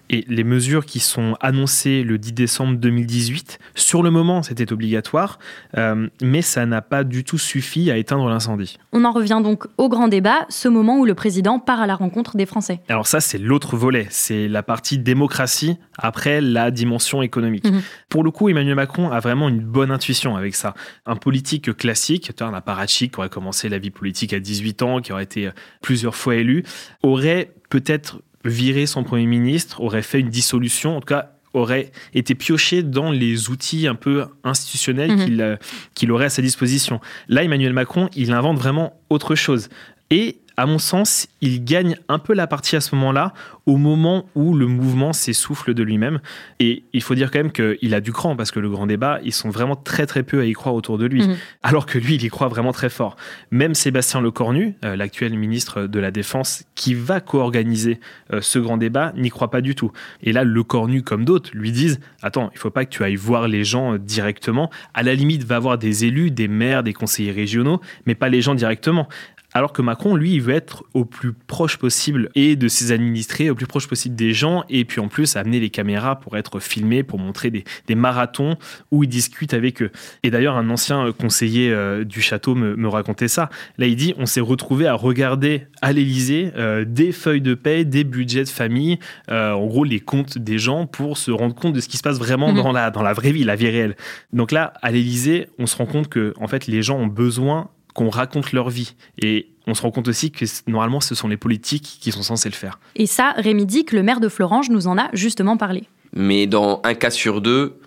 Et 0.09 0.25
les 0.27 0.43
mesures 0.43 0.85
qui 0.85 0.99
sont 0.99 1.35
annoncées 1.39 2.03
le 2.03 2.17
10 2.17 2.33
décembre 2.33 2.77
2018, 2.77 3.59
sur 3.73 4.03
le 4.03 4.11
moment, 4.11 4.43
c'était 4.43 4.71
obligatoire, 4.71 5.39
euh, 5.77 6.07
mais 6.21 6.41
ça 6.41 6.65
n'a 6.65 6.81
pas 6.81 7.03
du 7.03 7.23
tout 7.23 7.37
suffi 7.37 7.89
à 7.89 7.97
éteindre 7.97 8.27
l'incendie. 8.27 8.77
On 8.91 9.05
en 9.05 9.11
revient 9.11 9.41
donc 9.43 9.65
au 9.77 9.89
grand 9.89 10.09
débat, 10.09 10.45
ce 10.49 10.67
moment 10.67 10.99
où 10.99 11.05
le 11.05 11.15
président 11.15 11.59
part 11.59 11.81
à 11.81 11.87
la 11.87 11.95
rencontre 11.95 12.35
des 12.35 12.45
Français. 12.45 12.81
Alors 12.89 13.07
ça, 13.07 13.21
c'est 13.21 13.37
l'autre 13.37 13.77
volet, 13.77 14.07
c'est 14.09 14.32
la 14.49 14.63
partie 14.63 14.97
démocratie 14.97 15.77
après 15.97 16.41
la 16.41 16.71
dimension 16.71 17.21
économique. 17.21 17.65
Mhm. 17.65 17.81
Pour 18.09 18.23
le 18.23 18.31
coup, 18.31 18.49
Emmanuel 18.49 18.75
Macron 18.75 19.11
a 19.11 19.19
vraiment 19.19 19.49
une 19.49 19.59
bonne 19.59 19.91
intuition 19.91 20.35
avec 20.35 20.55
ça. 20.55 20.73
Un 21.05 21.15
politique 21.15 21.75
classique, 21.75 22.31
un 22.39 22.53
apparatchik 22.53 23.13
qui 23.13 23.19
aurait 23.19 23.29
commencé 23.29 23.69
la 23.69 23.77
vie 23.77 23.91
politique 23.91 24.33
à 24.33 24.39
18 24.39 24.81
ans, 24.81 25.01
qui 25.01 25.11
aurait 25.11 25.23
été 25.23 25.49
plusieurs 25.81 26.15
fois 26.15 26.35
élu, 26.35 26.63
aurait 27.01 27.51
peut-être 27.69 28.21
virer 28.45 28.85
son 28.85 29.03
Premier 29.03 29.25
ministre, 29.25 29.81
aurait 29.81 30.01
fait 30.01 30.19
une 30.19 30.29
dissolution, 30.29 30.97
en 30.97 30.99
tout 30.99 31.07
cas 31.07 31.29
aurait 31.53 31.91
été 32.13 32.35
pioché 32.35 32.83
dans 32.83 33.11
les 33.11 33.49
outils 33.49 33.87
un 33.87 33.95
peu 33.95 34.25
institutionnels 34.43 35.15
mhm. 35.15 35.39
euh, 35.39 35.55
qu'il 35.93 36.11
aurait 36.11 36.25
à 36.25 36.29
sa 36.29 36.41
disposition. 36.41 36.99
Là, 37.27 37.43
Emmanuel 37.43 37.73
Macron, 37.73 38.09
il 38.15 38.31
invente 38.31 38.57
vraiment 38.57 38.99
autre 39.09 39.35
chose. 39.35 39.69
Et 40.09 40.37
à 40.57 40.65
mon 40.65 40.77
sens, 40.77 41.27
il 41.41 41.63
gagne 41.63 41.97
un 42.09 42.19
peu 42.19 42.33
la 42.33 42.47
partie 42.47 42.75
à 42.75 42.81
ce 42.81 42.95
moment-là, 42.95 43.33
au 43.65 43.77
moment 43.77 44.25
où 44.35 44.53
le 44.53 44.67
mouvement 44.67 45.13
s'essouffle 45.13 45.73
de 45.73 45.83
lui-même. 45.83 46.19
Et 46.59 46.83
il 46.93 47.01
faut 47.01 47.15
dire 47.15 47.31
quand 47.31 47.39
même 47.39 47.51
qu'il 47.51 47.93
a 47.93 48.01
du 48.01 48.11
cran, 48.11 48.35
parce 48.35 48.51
que 48.51 48.59
le 48.59 48.69
grand 48.69 48.85
débat, 48.85 49.19
ils 49.23 49.33
sont 49.33 49.49
vraiment 49.49 49.75
très 49.75 50.05
très 50.05 50.23
peu 50.23 50.41
à 50.41 50.45
y 50.45 50.53
croire 50.53 50.75
autour 50.75 50.97
de 50.97 51.05
lui, 51.05 51.27
mhm. 51.27 51.35
alors 51.63 51.85
que 51.85 51.97
lui, 51.97 52.15
il 52.15 52.23
y 52.23 52.29
croit 52.29 52.47
vraiment 52.47 52.71
très 52.71 52.89
fort. 52.89 53.15
Même 53.51 53.73
Sébastien 53.73 54.21
Lecornu, 54.21 54.75
euh, 54.83 54.95
l'actuel 54.95 55.37
ministre 55.37 55.87
de 55.87 55.99
la 55.99 56.11
Défense, 56.11 56.65
qui 56.75 56.93
va 56.93 57.19
co-organiser 57.19 57.99
euh, 58.31 58.41
ce 58.41 58.59
grand 58.59 58.77
débat, 58.77 59.13
n'y 59.15 59.29
croit 59.29 59.49
pas 59.49 59.61
du 59.61 59.75
tout. 59.75 59.91
Et 60.21 60.33
là, 60.33 60.43
Lecornu, 60.43 61.03
comme 61.03 61.25
d'autres, 61.25 61.49
lui 61.53 61.71
disent 61.71 61.99
Attends, 62.21 62.51
il 62.53 62.59
faut 62.59 62.69
pas 62.69 62.85
que 62.85 62.89
tu 62.89 63.03
ailles 63.03 63.15
voir 63.15 63.47
les 63.47 63.63
gens 63.63 63.93
euh, 63.93 63.97
directement. 63.97 64.69
À 64.93 65.03
la 65.03 65.15
limite, 65.15 65.43
va 65.43 65.59
voir 65.59 65.77
des 65.77 66.05
élus, 66.05 66.31
des 66.31 66.47
maires, 66.47 66.83
des 66.83 66.93
conseillers 66.93 67.31
régionaux, 67.31 67.81
mais 68.05 68.15
pas 68.15 68.29
les 68.29 68.41
gens 68.41 68.55
directement. 68.55 69.07
Alors 69.53 69.71
que 69.71 69.81
Macron, 69.81 70.15
lui, 70.15 70.33
il 70.33 70.41
veut 70.41 70.53
être 70.53 70.83
au 70.93 71.05
plus 71.05 71.33
proche 71.33 71.77
possible 71.77 72.29
et 72.35 72.55
de 72.55 72.67
ses 72.67 72.91
administrés, 72.91 73.49
au 73.49 73.55
plus 73.55 73.67
proche 73.67 73.87
possible 73.87 74.15
des 74.15 74.33
gens, 74.33 74.63
et 74.69 74.83
puis 74.83 74.99
en 74.99 75.07
plus 75.07 75.35
amener 75.35 75.59
les 75.59 75.69
caméras 75.69 76.19
pour 76.19 76.37
être 76.37 76.59
filmé, 76.59 77.03
pour 77.03 77.19
montrer 77.19 77.51
des, 77.51 77.63
marathons 77.95 78.57
où 78.91 79.03
il 79.03 79.09
discute 79.09 79.53
avec 79.53 79.81
eux. 79.81 79.91
Et 80.23 80.31
d'ailleurs, 80.31 80.57
un 80.57 80.69
ancien 80.69 81.11
conseiller 81.11 81.71
euh, 81.71 82.03
du 82.03 82.21
château 82.21 82.55
me, 82.55 82.87
racontait 82.87 83.27
ça. 83.27 83.49
Là, 83.77 83.85
il 83.87 83.95
dit 83.95 84.13
on 84.17 84.25
s'est 84.25 84.41
retrouvé 84.41 84.87
à 84.87 84.93
regarder 84.93 85.67
à 85.81 85.93
l'Élysée 85.93 86.51
euh, 86.57 86.85
des 86.85 87.11
feuilles 87.11 87.41
de 87.41 87.53
paie, 87.53 87.85
des 87.85 88.03
budgets 88.03 88.43
de 88.43 88.49
famille, 88.49 88.99
euh, 89.29 89.51
en 89.51 89.65
gros 89.65 89.83
les 89.83 89.99
comptes 89.99 90.37
des 90.37 90.57
gens 90.57 90.85
pour 90.85 91.17
se 91.17 91.31
rendre 91.31 91.55
compte 91.55 91.73
de 91.73 91.79
ce 91.79 91.87
qui 91.87 91.97
se 91.97 92.03
passe 92.03 92.17
vraiment 92.17 92.51
mhm. 92.51 92.57
dans, 92.61 92.71
la, 92.71 92.91
dans 92.91 93.03
la 93.03 93.13
vraie 93.13 93.31
vie, 93.31 93.43
la 93.43 93.55
vie 93.55 93.69
réelle. 93.69 93.95
Donc 94.31 94.51
là, 94.51 94.73
à 94.81 94.91
l'Élysée, 94.91 95.47
on 95.59 95.65
se 95.65 95.75
rend 95.75 95.85
compte 95.85 96.07
que 96.07 96.33
en 96.39 96.47
fait, 96.47 96.67
les 96.67 96.81
gens 96.81 96.97
ont 96.97 97.07
besoin 97.07 97.69
qu'on 97.93 98.09
raconte 98.09 98.51
leur 98.51 98.69
vie. 98.69 98.95
Et 99.21 99.49
on 99.67 99.73
se 99.73 99.81
rend 99.81 99.91
compte 99.91 100.07
aussi 100.07 100.31
que 100.31 100.45
normalement, 100.67 101.01
ce 101.01 101.15
sont 101.15 101.27
les 101.27 101.37
politiques 101.37 101.97
qui 102.01 102.11
sont 102.11 102.23
censés 102.23 102.49
le 102.49 102.55
faire. 102.55 102.79
Et 102.95 103.05
ça, 103.05 103.33
Rémi 103.37 103.65
Dick, 103.65 103.91
le 103.91 104.03
maire 104.03 104.19
de 104.19 104.29
Florange, 104.29 104.69
nous 104.69 104.87
en 104.87 104.97
a 104.97 105.09
justement 105.13 105.57
parlé. 105.57 105.83
Mais 106.13 106.47
dans 106.47 106.81
un 106.83 106.93
cas 106.93 107.09
sur 107.09 107.41
deux, 107.41 107.79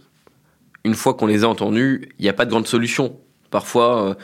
une 0.84 0.94
fois 0.94 1.14
qu'on 1.14 1.26
les 1.26 1.44
a 1.44 1.48
entendus, 1.48 2.08
il 2.18 2.22
n'y 2.22 2.28
a 2.28 2.32
pas 2.32 2.44
de 2.44 2.50
grande 2.50 2.66
solution. 2.66 3.16
Parfois, 3.50 4.02
euh, 4.02 4.14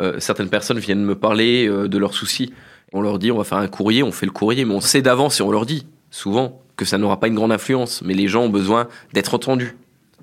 euh, 0.00 0.20
certaines 0.20 0.48
personnes 0.48 0.78
viennent 0.78 1.04
me 1.04 1.14
parler 1.14 1.68
euh, 1.68 1.88
de 1.88 1.98
leurs 1.98 2.14
soucis. 2.14 2.52
On 2.92 3.00
leur 3.00 3.18
dit, 3.18 3.30
on 3.30 3.38
va 3.38 3.44
faire 3.44 3.58
un 3.58 3.68
courrier, 3.68 4.02
on 4.02 4.12
fait 4.12 4.26
le 4.26 4.32
courrier, 4.32 4.64
mais 4.64 4.74
on 4.74 4.80
sait 4.80 5.02
d'avance 5.02 5.40
et 5.40 5.42
on 5.42 5.50
leur 5.50 5.66
dit 5.66 5.86
souvent 6.10 6.62
que 6.76 6.84
ça 6.84 6.98
n'aura 6.98 7.18
pas 7.18 7.28
une 7.28 7.34
grande 7.34 7.52
influence. 7.52 8.02
Mais 8.02 8.14
les 8.14 8.28
gens 8.28 8.44
ont 8.44 8.50
besoin 8.50 8.88
d'être 9.12 9.34
entendus 9.34 9.76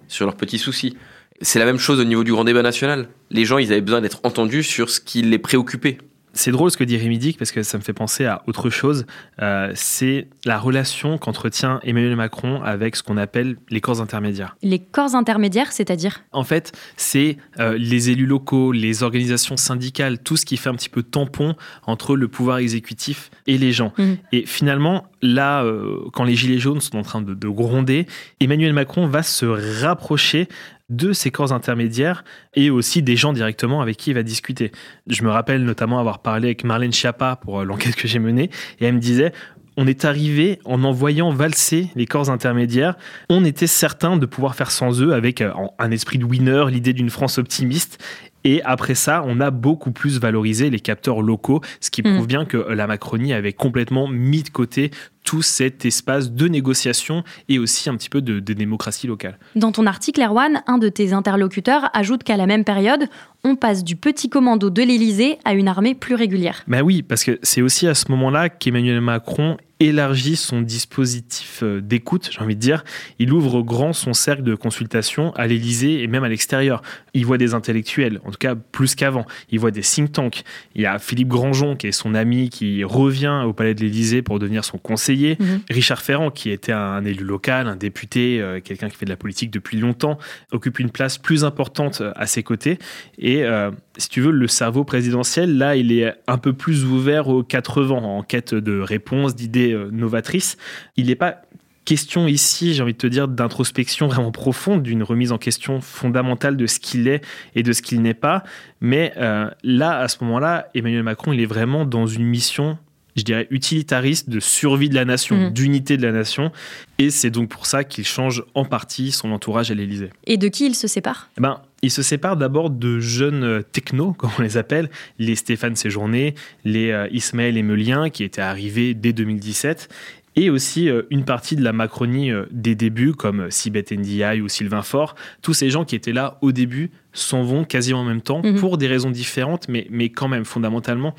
sur 0.07 0.25
leurs 0.25 0.35
petits 0.35 0.59
soucis. 0.59 0.95
C'est 1.41 1.59
la 1.59 1.65
même 1.65 1.79
chose 1.79 1.99
au 1.99 2.03
niveau 2.03 2.23
du 2.23 2.31
grand 2.31 2.43
débat 2.43 2.61
national. 2.61 3.07
Les 3.29 3.45
gens, 3.45 3.57
ils 3.57 3.71
avaient 3.71 3.81
besoin 3.81 4.01
d'être 4.01 4.21
entendus 4.23 4.63
sur 4.63 4.89
ce 4.89 4.99
qui 4.99 5.21
les 5.21 5.39
préoccupait. 5.39 5.97
C'est 6.35 6.51
drôle 6.51 6.71
ce 6.71 6.77
que 6.77 6.83
dit 6.83 6.97
Rémi 6.97 7.19
Dick 7.19 7.37
parce 7.37 7.51
que 7.51 7.61
ça 7.61 7.77
me 7.77 7.83
fait 7.83 7.93
penser 7.93 8.25
à 8.25 8.41
autre 8.47 8.71
chose. 8.71 9.05
Euh, 9.41 9.71
c'est 9.75 10.27
la 10.45 10.57
relation 10.57 11.19
qu'entretient 11.19 11.79
Emmanuel 11.83 12.15
Macron 12.15 12.61
avec 12.63 12.95
ce 12.95 13.03
qu'on 13.03 13.17
appelle 13.17 13.57
les 13.69 13.81
corps 13.81 14.01
intermédiaires. 14.01 14.57
Les 14.63 14.79
corps 14.79 15.13
intermédiaires, 15.13 15.71
c'est-à-dire? 15.71 16.23
En 16.31 16.43
fait, 16.43 16.71
c'est 16.97 17.37
euh, 17.59 17.77
les 17.77 18.09
élus 18.09 18.25
locaux, 18.25 18.71
les 18.71 19.03
organisations 19.03 19.57
syndicales, 19.57 20.17
tout 20.17 20.35
ce 20.35 20.45
qui 20.45 20.57
fait 20.57 20.69
un 20.69 20.75
petit 20.75 20.89
peu 20.89 21.03
tampon 21.03 21.55
entre 21.85 22.15
le 22.15 22.27
pouvoir 22.27 22.57
exécutif 22.57 23.29
et 23.45 23.59
les 23.59 23.71
gens. 23.71 23.93
Mmh. 23.99 24.13
Et 24.31 24.45
finalement, 24.47 25.05
là, 25.23 25.63
euh, 25.63 25.99
quand 26.11 26.25
les 26.25 26.35
Gilets 26.35 26.59
jaunes 26.59 26.81
sont 26.81 26.97
en 26.97 27.01
train 27.01 27.21
de, 27.21 27.33
de 27.33 27.47
gronder, 27.47 28.05
Emmanuel 28.39 28.73
Macron 28.73 29.07
va 29.07 29.23
se 29.23 29.45
rapprocher 29.45 30.47
de 30.89 31.13
ces 31.13 31.31
corps 31.31 31.53
intermédiaires 31.53 32.25
et 32.55 32.69
aussi 32.69 33.01
des 33.01 33.15
gens 33.15 33.31
directement 33.33 33.81
avec 33.81 33.97
qui 33.97 34.11
il 34.11 34.13
va 34.13 34.21
discuter. 34.21 34.71
Je 35.07 35.23
me 35.23 35.29
rappelle 35.29 35.63
notamment 35.63 35.97
avoir 35.97 36.19
parlé 36.19 36.49
avec 36.49 36.65
Marlène 36.65 36.91
Schiappa 36.91 37.37
pour 37.37 37.61
euh, 37.61 37.63
l'enquête 37.63 37.95
que 37.95 38.07
j'ai 38.07 38.19
menée 38.19 38.49
et 38.79 38.85
elle 38.85 38.95
me 38.95 38.99
disait 38.99 39.31
on 39.75 39.87
est 39.87 40.05
arrivé 40.05 40.59
en 40.65 40.83
envoyant 40.83 41.31
valser 41.31 41.89
les 41.95 42.05
corps 42.05 42.29
intermédiaires. 42.29 42.95
On 43.29 43.43
était 43.43 43.65
certain 43.65 44.17
de 44.17 44.25
pouvoir 44.27 44.55
faire 44.55 44.69
sans 44.69 45.01
eux 45.01 45.13
avec 45.13 45.41
euh, 45.41 45.51
un 45.79 45.89
esprit 45.89 46.19
de 46.19 46.25
winner, 46.25 46.65
l'idée 46.69 46.93
d'une 46.93 47.09
France 47.09 47.37
optimiste. 47.39 47.97
Et 48.43 48.61
après 48.63 48.95
ça, 48.95 49.23
on 49.25 49.39
a 49.39 49.51
beaucoup 49.51 49.91
plus 49.91 50.19
valorisé 50.19 50.69
les 50.69 50.79
capteurs 50.79 51.21
locaux, 51.21 51.61
ce 51.79 51.89
qui 51.89 52.01
prouve 52.01 52.23
Mm. 52.23 52.27
bien 52.27 52.45
que 52.45 52.57
la 52.57 52.87
Macronie 52.87 53.33
avait 53.33 53.53
complètement 53.53 54.07
mis 54.07 54.43
de 54.43 54.49
côté 54.49 54.91
tout 55.23 55.41
cet 55.41 55.85
espace 55.85 56.31
de 56.31 56.47
négociation 56.47 57.23
et 57.49 57.59
aussi 57.59 57.89
un 57.89 57.95
petit 57.95 58.09
peu 58.09 58.21
de, 58.21 58.39
de 58.39 58.53
démocratie 58.53 59.07
locale. 59.07 59.37
Dans 59.55 59.71
ton 59.71 59.85
article, 59.85 60.21
Erwan, 60.21 60.61
un 60.67 60.77
de 60.77 60.89
tes 60.89 61.13
interlocuteurs 61.13 61.89
ajoute 61.93 62.23
qu'à 62.23 62.37
la 62.37 62.45
même 62.45 62.63
période, 62.63 63.07
on 63.43 63.55
passe 63.55 63.83
du 63.83 63.95
petit 63.95 64.29
commando 64.29 64.69
de 64.69 64.81
l'Élysée 64.81 65.37
à 65.45 65.53
une 65.53 65.67
armée 65.67 65.95
plus 65.95 66.15
régulière. 66.15 66.63
Ben 66.67 66.81
oui, 66.81 67.01
parce 67.01 67.23
que 67.23 67.39
c'est 67.43 67.61
aussi 67.61 67.87
à 67.87 67.93
ce 67.93 68.11
moment-là 68.11 68.49
qu'Emmanuel 68.49 69.01
Macron 69.01 69.57
élargit 69.87 70.35
son 70.35 70.61
dispositif 70.61 71.61
euh, 71.63 71.81
d'écoute, 71.81 72.29
j'ai 72.31 72.41
envie 72.41 72.55
de 72.55 72.59
dire. 72.59 72.83
Il 73.19 73.31
ouvre 73.33 73.61
grand 73.61 73.93
son 73.93 74.13
cercle 74.13 74.43
de 74.43 74.55
consultation 74.55 75.33
à 75.35 75.47
l'Élysée 75.47 76.01
et 76.01 76.07
même 76.07 76.23
à 76.23 76.29
l'extérieur. 76.29 76.81
Il 77.13 77.25
voit 77.25 77.37
des 77.37 77.53
intellectuels, 77.53 78.19
en 78.25 78.31
tout 78.31 78.37
cas 78.39 78.55
plus 78.55 78.95
qu'avant. 78.95 79.25
Il 79.49 79.59
voit 79.59 79.71
des 79.71 79.81
think 79.81 80.11
tanks. 80.11 80.43
Il 80.75 80.81
y 80.81 80.85
a 80.85 80.99
Philippe 80.99 81.27
Grandjean, 81.27 81.75
qui 81.75 81.87
est 81.87 81.91
son 81.91 82.15
ami, 82.15 82.49
qui 82.49 82.83
revient 82.83 83.43
au 83.45 83.53
palais 83.53 83.75
de 83.75 83.81
l'Élysée 83.81 84.21
pour 84.21 84.39
devenir 84.39 84.65
son 84.65 84.77
conseiller. 84.77 85.37
Mhm. 85.39 85.61
Richard 85.69 86.01
Ferrand, 86.01 86.31
qui 86.31 86.49
était 86.49 86.71
un 86.71 87.03
élu 87.05 87.23
local, 87.23 87.67
un 87.67 87.75
député, 87.75 88.41
euh, 88.41 88.59
quelqu'un 88.59 88.89
qui 88.89 88.97
fait 88.97 89.05
de 89.05 89.09
la 89.09 89.17
politique 89.17 89.51
depuis 89.51 89.79
longtemps, 89.79 90.17
occupe 90.51 90.79
une 90.79 90.89
place 90.89 91.17
plus 91.17 91.45
importante 91.45 92.01
euh, 92.01 92.11
à 92.15 92.27
ses 92.27 92.43
côtés. 92.43 92.79
Et 93.17 93.43
euh, 93.43 93.71
si 93.97 94.09
tu 94.09 94.21
veux, 94.21 94.31
le 94.31 94.47
cerveau 94.47 94.83
présidentiel, 94.83 95.57
là, 95.57 95.75
il 95.75 95.91
est 95.91 96.13
un 96.27 96.37
peu 96.37 96.53
plus 96.53 96.85
ouvert 96.85 97.27
aux 97.27 97.43
80 97.43 97.95
en 97.95 98.23
quête 98.23 98.53
de 98.53 98.79
réponses, 98.79 99.35
d'idées 99.35 99.72
euh, 99.73 99.89
novatrices. 99.91 100.57
Il 100.95 101.07
n'est 101.07 101.15
pas 101.15 101.41
question 101.85 102.27
ici, 102.27 102.73
j'ai 102.73 102.81
envie 102.81 102.93
de 102.93 102.97
te 102.97 103.07
dire, 103.07 103.27
d'introspection 103.27 104.07
vraiment 104.07 104.31
profonde, 104.31 104.83
d'une 104.83 105.03
remise 105.03 105.31
en 105.31 105.37
question 105.37 105.81
fondamentale 105.81 106.55
de 106.55 106.65
ce 106.65 106.79
qu'il 106.79 107.07
est 107.07 107.23
et 107.55 107.63
de 107.63 107.73
ce 107.73 107.81
qu'il 107.81 108.01
n'est 108.01 108.13
pas. 108.13 108.43
Mais 108.81 109.13
euh, 109.17 109.49
là, 109.63 109.99
à 109.99 110.07
ce 110.07 110.23
moment-là, 110.23 110.67
Emmanuel 110.75 111.03
Macron, 111.03 111.33
il 111.33 111.41
est 111.41 111.45
vraiment 111.45 111.85
dans 111.85 112.07
une 112.07 112.23
mission 112.23 112.77
je 113.15 113.23
dirais, 113.23 113.47
utilitariste 113.51 114.29
de 114.29 114.39
survie 114.39 114.89
de 114.89 114.95
la 114.95 115.05
nation, 115.05 115.35
Mhm. 115.37 115.49
d'unité 115.53 115.97
de 115.97 116.01
la 116.03 116.11
nation. 116.11 116.51
Et 116.99 117.09
c'est 117.09 117.29
donc 117.29 117.49
pour 117.49 117.65
ça 117.65 117.83
qu'il 117.83 118.05
change 118.05 118.43
en 118.53 118.65
partie 118.65 119.11
son 119.11 119.31
entourage 119.31 119.71
à 119.71 119.73
l'Élysée. 119.73 120.09
Et 120.25 120.37
de 120.37 120.47
qui 120.47 120.65
il 120.65 120.75
se 120.75 120.87
sépare? 120.87 121.29
Eh 121.37 121.41
ben, 121.41 121.61
il 121.81 121.91
se 121.91 122.01
sépare 122.01 122.37
d'abord 122.37 122.69
de 122.69 122.99
jeunes 122.99 123.43
euh, 123.43 123.61
technos, 123.61 124.13
comme 124.17 124.31
on 124.39 124.41
les 124.41 124.57
appelle, 124.57 124.89
les 125.19 125.35
Stéphane 125.35 125.75
Séjourné, 125.75 126.35
les 126.65 126.91
euh, 126.91 127.07
Ismaël 127.11 127.57
Emelien, 127.57 128.09
qui 128.09 128.23
étaient 128.23 128.41
arrivés 128.41 128.93
dès 128.93 129.13
2017, 129.13 129.89
et 130.35 130.49
aussi 130.49 130.89
euh, 130.89 131.03
une 131.11 131.25
partie 131.25 131.55
de 131.55 131.63
la 131.63 131.73
Macronie 131.73 132.31
des 132.49 132.73
débuts, 132.73 133.13
comme 133.13 133.51
Sibeth 133.51 133.91
Ndiaye 133.91 134.41
ou 134.41 134.47
Sylvain 134.47 134.81
Faure. 134.81 135.13
Tous 135.43 135.53
ces 135.53 135.69
gens 135.69 135.85
qui 135.85 135.95
étaient 135.95 136.13
là 136.13 136.39
au 136.41 136.51
début 136.51 136.89
s'en 137.11 137.43
vont 137.43 137.63
quasiment 137.65 137.99
en 137.99 138.03
même 138.05 138.21
temps, 138.21 138.41
Mhm. 138.43 138.55
pour 138.59 138.79
des 138.79 138.87
raisons 138.87 139.11
différentes, 139.11 139.67
mais, 139.69 139.85
mais 139.91 140.09
quand 140.09 140.27
même, 140.27 140.45
fondamentalement, 140.45 141.13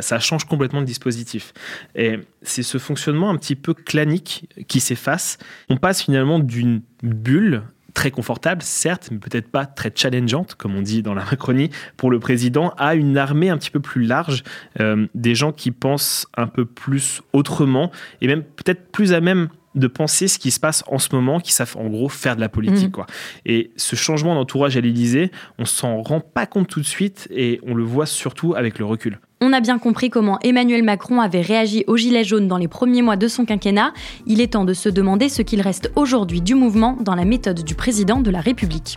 ça 0.00 0.18
change 0.18 0.44
complètement 0.44 0.80
le 0.80 0.86
dispositif. 0.86 1.52
Et 1.94 2.18
c'est 2.42 2.62
ce 2.62 2.78
fonctionnement 2.78 3.30
un 3.30 3.36
petit 3.36 3.56
peu 3.56 3.74
clanique 3.74 4.48
qui 4.66 4.80
s'efface. 4.80 5.38
On 5.68 5.76
passe 5.76 6.02
finalement 6.02 6.38
d'une 6.38 6.82
bulle 7.02 7.62
très 7.94 8.10
confortable, 8.10 8.60
certes, 8.62 9.08
mais 9.10 9.18
peut-être 9.18 9.48
pas 9.48 9.66
très 9.66 9.92
challengeante, 9.94 10.56
comme 10.56 10.74
on 10.74 10.82
dit 10.82 11.02
dans 11.02 11.14
la 11.14 11.24
Macronie, 11.24 11.70
pour 11.96 12.10
le 12.10 12.18
président, 12.18 12.74
à 12.76 12.96
une 12.96 13.16
armée 13.16 13.48
un 13.48 13.56
petit 13.56 13.70
peu 13.70 13.80
plus 13.80 14.02
large, 14.02 14.42
euh, 14.80 15.06
des 15.14 15.34
gens 15.34 15.52
qui 15.52 15.70
pensent 15.70 16.26
un 16.36 16.48
peu 16.48 16.64
plus 16.64 17.22
autrement, 17.32 17.90
et 18.20 18.26
même 18.26 18.42
peut-être 18.42 18.90
plus 18.90 19.12
à 19.12 19.20
même 19.20 19.48
de 19.74 19.86
penser 19.86 20.28
ce 20.28 20.38
qui 20.38 20.50
se 20.50 20.60
passe 20.60 20.84
en 20.86 20.98
ce 20.98 21.14
moment, 21.14 21.40
qui 21.40 21.52
savent 21.52 21.76
en 21.76 21.88
gros 21.88 22.08
faire 22.08 22.36
de 22.36 22.40
la 22.40 22.48
politique. 22.48 22.92
Quoi. 22.92 23.06
Et 23.44 23.72
ce 23.76 23.96
changement 23.96 24.34
d'entourage 24.34 24.76
à 24.76 24.80
l'Élysée, 24.80 25.32
on 25.58 25.64
s'en 25.64 26.00
rend 26.02 26.20
pas 26.20 26.46
compte 26.46 26.68
tout 26.68 26.80
de 26.80 26.86
suite, 26.86 27.26
et 27.30 27.60
on 27.64 27.74
le 27.74 27.84
voit 27.84 28.06
surtout 28.06 28.54
avec 28.54 28.78
le 28.78 28.84
recul. 28.84 29.18
On 29.46 29.52
a 29.52 29.60
bien 29.60 29.78
compris 29.78 30.08
comment 30.08 30.38
Emmanuel 30.42 30.82
Macron 30.82 31.20
avait 31.20 31.42
réagi 31.42 31.84
aux 31.86 31.98
Gilets 31.98 32.24
jaunes 32.24 32.48
dans 32.48 32.56
les 32.56 32.66
premiers 32.66 33.02
mois 33.02 33.16
de 33.16 33.28
son 33.28 33.44
quinquennat. 33.44 33.92
Il 34.26 34.40
est 34.40 34.54
temps 34.54 34.64
de 34.64 34.72
se 34.72 34.88
demander 34.88 35.28
ce 35.28 35.42
qu'il 35.42 35.60
reste 35.60 35.92
aujourd'hui 35.96 36.40
du 36.40 36.54
mouvement 36.54 36.96
dans 37.02 37.14
la 37.14 37.26
méthode 37.26 37.62
du 37.62 37.74
président 37.74 38.20
de 38.20 38.30
la 38.30 38.40
République. 38.40 38.96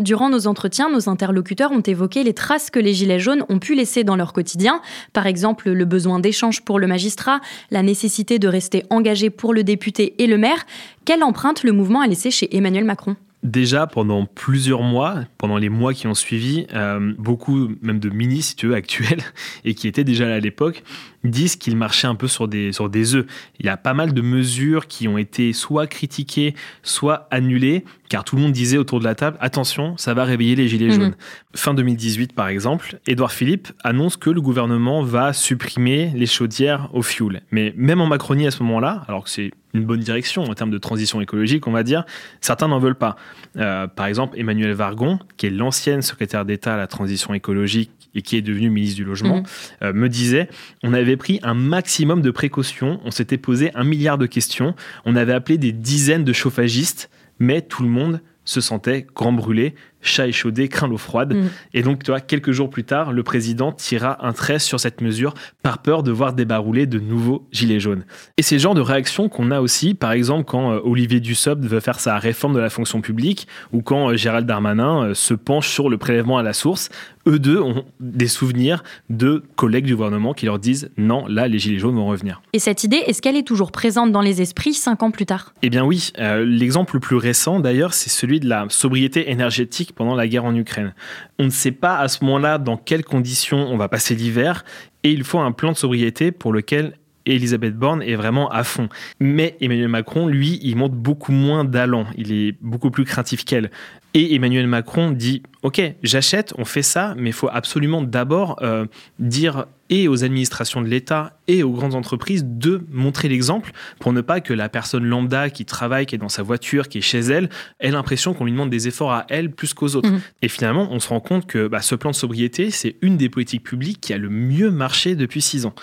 Durant 0.00 0.30
nos 0.30 0.46
entretiens, 0.46 0.90
nos 0.90 1.08
interlocuteurs 1.08 1.72
ont 1.72 1.80
évoqué 1.80 2.22
les 2.24 2.34
traces 2.34 2.70
que 2.70 2.78
les 2.78 2.94
Gilets 2.94 3.18
jaunes 3.18 3.44
ont 3.48 3.58
pu 3.58 3.74
laisser 3.74 4.04
dans 4.04 4.16
leur 4.16 4.32
quotidien, 4.32 4.80
par 5.12 5.26
exemple 5.26 5.70
le 5.70 5.84
besoin 5.84 6.20
d'échange 6.20 6.62
pour 6.62 6.78
le 6.78 6.86
magistrat, 6.86 7.40
la 7.70 7.82
nécessité 7.82 8.38
de 8.38 8.48
rester 8.48 8.84
engagé 8.90 9.30
pour 9.30 9.54
le 9.54 9.64
député 9.64 10.14
et 10.18 10.26
le 10.26 10.38
maire. 10.38 10.66
Quelle 11.04 11.22
empreinte 11.22 11.62
le 11.62 11.72
mouvement 11.72 12.00
a 12.00 12.06
laissé 12.06 12.30
chez 12.30 12.54
Emmanuel 12.56 12.84
Macron? 12.84 13.16
Déjà, 13.42 13.86
pendant 13.86 14.24
plusieurs 14.24 14.82
mois, 14.82 15.20
pendant 15.38 15.56
les 15.56 15.68
mois 15.68 15.94
qui 15.94 16.08
ont 16.08 16.14
suivi, 16.14 16.66
euh, 16.74 17.12
beaucoup 17.16 17.68
même 17.80 18.00
de 18.00 18.08
ministres, 18.08 18.72
actuels, 18.72 19.22
et 19.64 19.74
qui 19.74 19.86
étaient 19.86 20.02
déjà 20.02 20.26
là 20.26 20.34
à 20.34 20.40
l'époque, 20.40 20.82
disent 21.30 21.56
qu'ils 21.56 21.76
marchaient 21.76 22.06
un 22.06 22.14
peu 22.14 22.28
sur 22.28 22.48
des, 22.48 22.72
sur 22.72 22.88
des 22.88 23.14
œufs. 23.14 23.26
Il 23.60 23.66
y 23.66 23.68
a 23.68 23.76
pas 23.76 23.94
mal 23.94 24.12
de 24.12 24.20
mesures 24.20 24.86
qui 24.86 25.08
ont 25.08 25.18
été 25.18 25.52
soit 25.52 25.86
critiquées, 25.86 26.54
soit 26.82 27.26
annulées, 27.30 27.84
car 28.08 28.24
tout 28.24 28.36
le 28.36 28.42
monde 28.42 28.52
disait 28.52 28.76
autour 28.78 29.00
de 29.00 29.04
la 29.04 29.14
table, 29.14 29.36
attention, 29.40 29.96
ça 29.96 30.14
va 30.14 30.24
réveiller 30.24 30.54
les 30.56 30.68
gilets 30.68 30.86
Mhm. 30.86 30.92
jaunes. 30.92 31.14
Fin 31.54 31.74
2018, 31.74 32.32
par 32.34 32.48
exemple, 32.48 32.98
Édouard 33.06 33.32
Philippe 33.32 33.68
annonce 33.82 34.16
que 34.16 34.30
le 34.30 34.40
gouvernement 34.40 35.02
va 35.02 35.32
supprimer 35.32 36.12
les 36.14 36.26
chaudières 36.26 36.88
au 36.92 37.02
fioul. 37.02 37.40
Mais 37.50 37.72
même 37.76 38.00
en 38.00 38.06
Macronie 38.06 38.46
à 38.46 38.50
ce 38.50 38.62
moment-là, 38.62 39.04
alors 39.08 39.24
que 39.24 39.30
c'est 39.30 39.50
une 39.74 39.84
bonne 39.84 40.00
direction 40.00 40.44
en 40.44 40.54
termes 40.54 40.70
de 40.70 40.78
transition 40.78 41.20
écologique, 41.20 41.66
on 41.66 41.72
va 41.72 41.82
dire, 41.82 42.04
certains 42.40 42.68
n'en 42.68 42.78
veulent 42.78 42.94
pas. 42.94 43.16
Euh, 43.58 43.86
par 43.86 44.06
exemple, 44.06 44.38
Emmanuel 44.38 44.72
Vargon, 44.72 45.18
qui 45.36 45.46
est 45.46 45.50
l'ancienne 45.50 46.00
secrétaire 46.02 46.44
d'État 46.44 46.74
à 46.74 46.76
la 46.76 46.86
transition 46.86 47.34
écologique 47.34 47.90
et 48.14 48.22
qui 48.22 48.36
est 48.36 48.42
devenu 48.42 48.70
ministre 48.70 48.96
du 48.96 49.04
Logement, 49.04 49.38
Mhm. 49.38 49.44
euh, 49.82 49.92
me 49.92 50.08
disait 50.08 50.48
on 50.82 50.94
avait 50.94 51.15
pris 51.16 51.40
un 51.42 51.54
maximum 51.54 52.22
de 52.22 52.30
précautions, 52.30 53.00
on 53.04 53.10
s'était 53.10 53.38
posé 53.38 53.70
un 53.74 53.84
milliard 53.84 54.18
de 54.18 54.26
questions, 54.26 54.74
on 55.04 55.16
avait 55.16 55.32
appelé 55.32 55.58
des 55.58 55.72
dizaines 55.72 56.24
de 56.24 56.32
chauffagistes, 56.32 57.10
mais 57.38 57.62
tout 57.62 57.82
le 57.82 57.88
monde 57.88 58.20
se 58.44 58.60
sentait 58.60 59.06
grand 59.14 59.32
brûlé, 59.32 59.74
chat 60.02 60.28
échaudé, 60.28 60.68
craint 60.68 60.88
l'eau 60.88 60.96
froide. 60.96 61.34
Mhm. 61.34 61.50
Et 61.74 61.82
donc, 61.82 62.02
tu 62.02 62.10
vois, 62.10 62.20
quelques 62.20 62.52
jours 62.52 62.70
plus 62.70 62.84
tard, 62.84 63.12
le 63.12 63.22
président 63.22 63.72
tira 63.72 64.24
un 64.26 64.32
trait 64.32 64.58
sur 64.58 64.80
cette 64.80 65.00
mesure 65.00 65.34
par 65.62 65.78
peur 65.78 66.02
de 66.02 66.12
voir 66.12 66.32
débarrouler 66.32 66.86
de 66.86 66.98
nouveaux 66.98 67.46
gilets 67.52 67.80
jaunes. 67.80 68.04
Et 68.36 68.42
c'est 68.42 68.56
le 68.56 68.60
genre 68.60 68.74
de 68.74 68.80
réaction 68.80 69.28
qu'on 69.28 69.50
a 69.50 69.60
aussi, 69.60 69.94
par 69.94 70.12
exemple, 70.12 70.44
quand 70.44 70.72
euh, 70.72 70.80
Olivier 70.84 71.20
Dussopt 71.20 71.64
veut 71.64 71.80
faire 71.80 72.00
sa 72.00 72.18
réforme 72.18 72.54
de 72.54 72.60
la 72.60 72.70
fonction 72.70 73.00
publique 73.00 73.48
ou 73.72 73.82
quand 73.82 74.10
euh, 74.10 74.16
Gérald 74.16 74.46
Darmanin 74.46 75.08
euh, 75.08 75.14
se 75.14 75.34
penche 75.34 75.68
sur 75.68 75.88
le 75.88 75.98
prélèvement 75.98 76.38
à 76.38 76.42
la 76.42 76.52
source. 76.52 76.90
Eux 77.26 77.40
deux 77.40 77.60
ont 77.60 77.84
des 77.98 78.28
souvenirs 78.28 78.84
de 79.10 79.42
collègues 79.56 79.84
du 79.84 79.96
gouvernement 79.96 80.32
qui 80.32 80.46
leur 80.46 80.60
disent 80.60 80.90
non, 80.96 81.26
là, 81.26 81.48
les 81.48 81.58
gilets 81.58 81.78
jaunes 81.78 81.96
vont 81.96 82.06
revenir. 82.06 82.40
Et 82.52 82.60
cette 82.60 82.84
idée, 82.84 83.02
est-ce 83.06 83.20
qu'elle 83.20 83.36
est 83.36 83.46
toujours 83.46 83.72
présente 83.72 84.12
dans 84.12 84.20
les 84.20 84.42
esprits 84.42 84.74
cinq 84.74 85.02
ans 85.02 85.10
plus 85.10 85.26
tard? 85.26 85.52
Eh 85.62 85.70
bien 85.70 85.84
oui, 85.84 86.12
euh, 86.18 86.44
l'exemple 86.44 86.94
le 86.94 87.00
plus 87.00 87.16
récent 87.16 87.58
d'ailleurs, 87.58 87.94
c'est 87.94 88.10
celui 88.10 88.38
de 88.38 88.48
la 88.48 88.66
sobriété 88.68 89.30
énergétique 89.30 89.85
pendant 89.92 90.14
la 90.14 90.28
guerre 90.28 90.44
en 90.44 90.54
Ukraine. 90.54 90.94
On 91.38 91.44
ne 91.44 91.50
sait 91.50 91.72
pas 91.72 91.98
à 91.98 92.08
ce 92.08 92.24
moment-là 92.24 92.58
dans 92.58 92.76
quelles 92.76 93.04
conditions 93.04 93.68
on 93.70 93.76
va 93.76 93.88
passer 93.88 94.14
l'hiver, 94.14 94.64
et 95.02 95.10
il 95.10 95.24
faut 95.24 95.38
un 95.38 95.52
plan 95.52 95.72
de 95.72 95.76
sobriété 95.76 96.32
pour 96.32 96.52
lequel 96.52 96.94
Elisabeth 97.26 97.76
Borne 97.76 98.02
est 98.02 98.14
vraiment 98.14 98.48
à 98.50 98.64
fond. 98.64 98.88
Mais 99.20 99.56
Emmanuel 99.60 99.88
Macron, 99.88 100.26
lui, 100.26 100.60
il 100.62 100.76
montre 100.76 100.94
beaucoup 100.94 101.32
moins 101.32 101.64
d'allant, 101.64 102.06
il 102.16 102.32
est 102.32 102.56
beaucoup 102.60 102.90
plus 102.90 103.04
craintif 103.04 103.44
qu'elle. 103.44 103.70
Et 104.18 104.34
Emmanuel 104.34 104.66
Macron 104.66 105.10
dit 105.10 105.42
Ok, 105.62 105.82
j'achète, 106.02 106.54
on 106.56 106.64
fait 106.64 106.80
ça, 106.80 107.14
mais 107.18 107.28
il 107.28 107.32
faut 107.34 107.50
absolument 107.52 108.00
d'abord 108.00 108.56
euh, 108.62 108.86
dire 109.18 109.66
et 109.90 110.08
aux 110.08 110.24
administrations 110.24 110.80
de 110.80 110.88
l'État 110.88 111.38
et 111.48 111.62
aux 111.62 111.70
grandes 111.70 111.94
entreprises 111.94 112.42
de 112.46 112.80
montrer 112.90 113.28
l'exemple 113.28 113.72
pour 114.00 114.14
ne 114.14 114.22
pas 114.22 114.40
que 114.40 114.54
la 114.54 114.70
personne 114.70 115.04
lambda 115.04 115.50
qui 115.50 115.66
travaille, 115.66 116.06
qui 116.06 116.14
est 116.14 116.18
dans 116.18 116.30
sa 116.30 116.42
voiture, 116.42 116.88
qui 116.88 116.98
est 116.98 117.02
chez 117.02 117.18
elle, 117.18 117.50
ait 117.78 117.90
l'impression 117.90 118.32
qu'on 118.32 118.46
lui 118.46 118.52
demande 118.52 118.70
des 118.70 118.88
efforts 118.88 119.12
à 119.12 119.26
elle 119.28 119.50
plus 119.50 119.74
qu'aux 119.74 119.94
autres. 119.96 120.10
Mhm. 120.10 120.20
Et 120.40 120.48
finalement, 120.48 120.88
on 120.90 120.98
se 120.98 121.10
rend 121.10 121.20
compte 121.20 121.46
que 121.46 121.68
bah, 121.68 121.82
ce 121.82 121.94
plan 121.94 122.10
de 122.10 122.16
sobriété, 122.16 122.70
c'est 122.70 122.96
une 123.02 123.18
des 123.18 123.28
politiques 123.28 123.64
publiques 123.64 124.00
qui 124.00 124.14
a 124.14 124.18
le 124.18 124.30
mieux 124.30 124.70
marché 124.70 125.14
depuis 125.14 125.42
six 125.42 125.66
ans. 125.66 125.74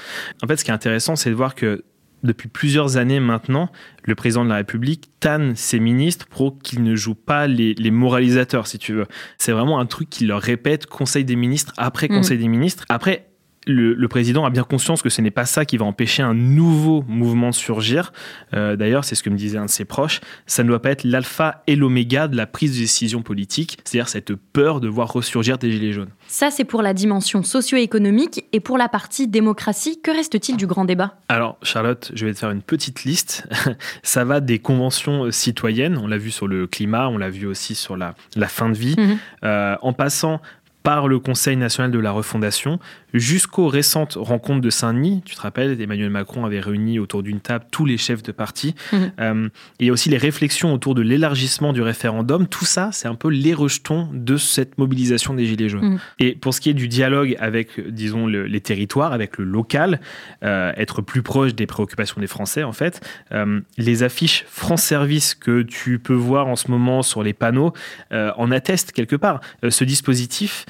En 0.43 0.47
fait, 0.47 0.57
ce 0.57 0.65
qui 0.65 0.71
est 0.71 0.73
intéressant, 0.73 1.15
c'est 1.15 1.29
de 1.29 1.35
voir 1.35 1.53
que 1.53 1.83
depuis 2.23 2.47
plusieurs 2.49 2.97
années 2.97 3.19
maintenant, 3.19 3.69
le 4.03 4.15
président 4.15 4.43
de 4.43 4.49
la 4.49 4.55
République 4.55 5.09
tanne 5.19 5.55
ses 5.55 5.79
ministres 5.79 6.25
pour 6.27 6.57
qu'ils 6.59 6.83
ne 6.83 6.95
jouent 6.95 7.15
pas 7.15 7.47
les, 7.47 7.73
les 7.75 7.91
moralisateurs, 7.91 8.67
si 8.67 8.79
tu 8.79 8.93
veux. 8.93 9.05
C'est 9.37 9.51
vraiment 9.51 9.79
un 9.79 9.85
truc 9.85 10.09
qu'il 10.09 10.27
leur 10.27 10.41
répète, 10.41 10.85
conseil 10.85 11.25
des 11.25 11.35
ministres 11.35 11.73
après 11.77 12.07
Mhm. 12.09 12.15
conseil 12.17 12.37
des 12.37 12.47
ministres. 12.47 12.85
Après, 12.89 13.27
le, 13.67 14.07
président 14.07 14.45
a 14.45 14.49
bien 14.49 14.63
conscience 14.63 15.01
que 15.01 15.09
ce 15.09 15.21
n'est 15.21 15.31
pas 15.31 15.45
ça 15.45 15.65
qui 15.65 15.77
va 15.77 15.85
empêcher 15.85 16.23
un 16.23 16.33
nouveau 16.33 17.03
mouvement 17.07 17.49
de 17.49 17.55
surgir. 17.55 18.13
Euh, 18.53 18.75
d'ailleurs, 18.75 19.05
c'est 19.05 19.15
ce 19.15 19.23
que 19.23 19.29
me 19.29 19.37
disait 19.37 19.57
un 19.57 19.65
de 19.65 19.69
ses 19.69 19.85
proches, 19.85 20.21
ça 20.45 20.63
ne 20.63 20.67
doit 20.67 20.81
pas 20.81 20.91
être 20.91 21.03
l'alpha 21.03 21.63
et 21.67 21.75
l'oméga 21.75 22.27
de 22.27 22.35
la 22.35 22.45
prise 22.45 22.75
de 22.75 22.79
décision 22.79 23.21
politique, 23.21 23.79
c'est-à-dire 23.83 24.09
cette 24.09 24.35
peur 24.35 24.81
de 24.81 24.87
voir 24.87 25.11
ressurgir 25.11 25.57
des 25.57 25.71
gilets 25.71 25.93
jaunes. 25.93 26.09
Ça, 26.27 26.51
c'est 26.51 26.65
pour 26.65 26.81
la 26.81 26.93
dimension 26.93 27.43
socio-économique 27.43 28.45
et 28.51 28.59
pour 28.59 28.77
la 28.77 28.89
partie 28.89 29.27
démocratie, 29.27 29.99
que 30.01 30.11
reste-t-il 30.11 30.57
du 30.57 30.67
grand 30.67 30.85
débat? 30.85 31.15
Alors, 31.29 31.57
Charlotte, 31.63 32.11
je 32.13 32.25
vais 32.25 32.33
te 32.33 32.39
faire 32.39 32.51
une 32.51 32.61
petite 32.61 33.03
liste. 33.03 33.47
ça 34.03 34.23
va 34.25 34.39
des 34.39 34.59
conventions 34.59 35.25
euh, 35.25 35.31
citoyennes, 35.31 35.97
on 35.97 36.07
l'a 36.07 36.17
vu 36.17 36.31
sur 36.31 36.47
le 36.47 36.67
climat, 36.67 37.07
on 37.09 37.17
l'a 37.17 37.29
vu 37.29 37.45
aussi 37.45 37.75
sur 37.75 37.97
la, 37.97 38.15
la 38.35 38.47
fin 38.47 38.69
de 38.69 38.77
vie, 38.77 38.95
mhm. 38.97 39.17
euh, 39.43 39.75
en 39.81 39.93
passant 39.93 40.41
par 40.83 41.07
le 41.07 41.19
Conseil 41.19 41.55
national 41.55 41.91
de 41.91 41.99
la 41.99 42.11
refondation, 42.11 42.79
jusqu'aux 43.13 43.67
récentes 43.67 44.17
rencontres 44.19 44.61
de 44.61 44.69
Saint-Denis. 44.69 45.21
Tu 45.25 45.35
te 45.35 45.41
rappelles, 45.41 45.79
Emmanuel 45.79 46.09
Macron 46.09 46.45
avait 46.45 46.59
réuni 46.59 46.99
autour 46.99 47.23
d'une 47.23 47.39
table 47.39 47.65
tous 47.71 47.85
les 47.85 47.97
chefs 47.97 48.21
de 48.23 48.31
parti. 48.31 48.75
Mhm. 48.91 49.11
Euh, 49.19 49.49
et 49.79 49.91
aussi 49.91 50.09
les 50.09 50.17
réflexions 50.17 50.73
autour 50.73 50.93
de 50.95 51.01
l'élargissement 51.01 51.73
du 51.73 51.81
référendum. 51.81 52.47
Tout 52.47 52.65
ça, 52.65 52.89
c'est 52.91 53.07
un 53.07 53.15
peu 53.15 53.29
les 53.29 53.53
rejetons 53.53 54.09
de 54.13 54.37
cette 54.37 54.77
mobilisation 54.77 55.33
des 55.33 55.45
Gilets 55.45 55.69
jaunes. 55.69 55.93
Mhm. 55.93 55.99
Et 56.19 56.35
pour 56.35 56.53
ce 56.53 56.59
qui 56.59 56.69
est 56.69 56.73
du 56.73 56.87
dialogue 56.87 57.35
avec, 57.39 57.79
disons, 57.89 58.27
les 58.27 58.61
territoires, 58.61 59.13
avec 59.13 59.37
le 59.37 59.45
local, 59.45 60.01
euh, 60.43 60.73
être 60.75 61.01
plus 61.01 61.21
proche 61.21 61.55
des 61.55 61.65
préoccupations 61.65 62.19
des 62.19 62.27
Français, 62.27 62.63
en 62.63 62.73
fait, 62.73 62.99
euh, 63.31 63.61
les 63.77 64.03
affiches 64.03 64.43
France 64.47 64.83
Service 64.83 65.35
que 65.35 65.61
tu 65.61 65.99
peux 65.99 66.13
voir 66.13 66.47
en 66.47 66.55
ce 66.55 66.69
moment 66.69 67.03
sur 67.03 67.23
les 67.23 67.33
panneaux 67.33 67.73
en 68.11 68.51
attestent 68.51 68.91
quelque 68.91 69.15
part. 69.15 69.41
ce 69.67 69.83
dispositif, 69.83 70.65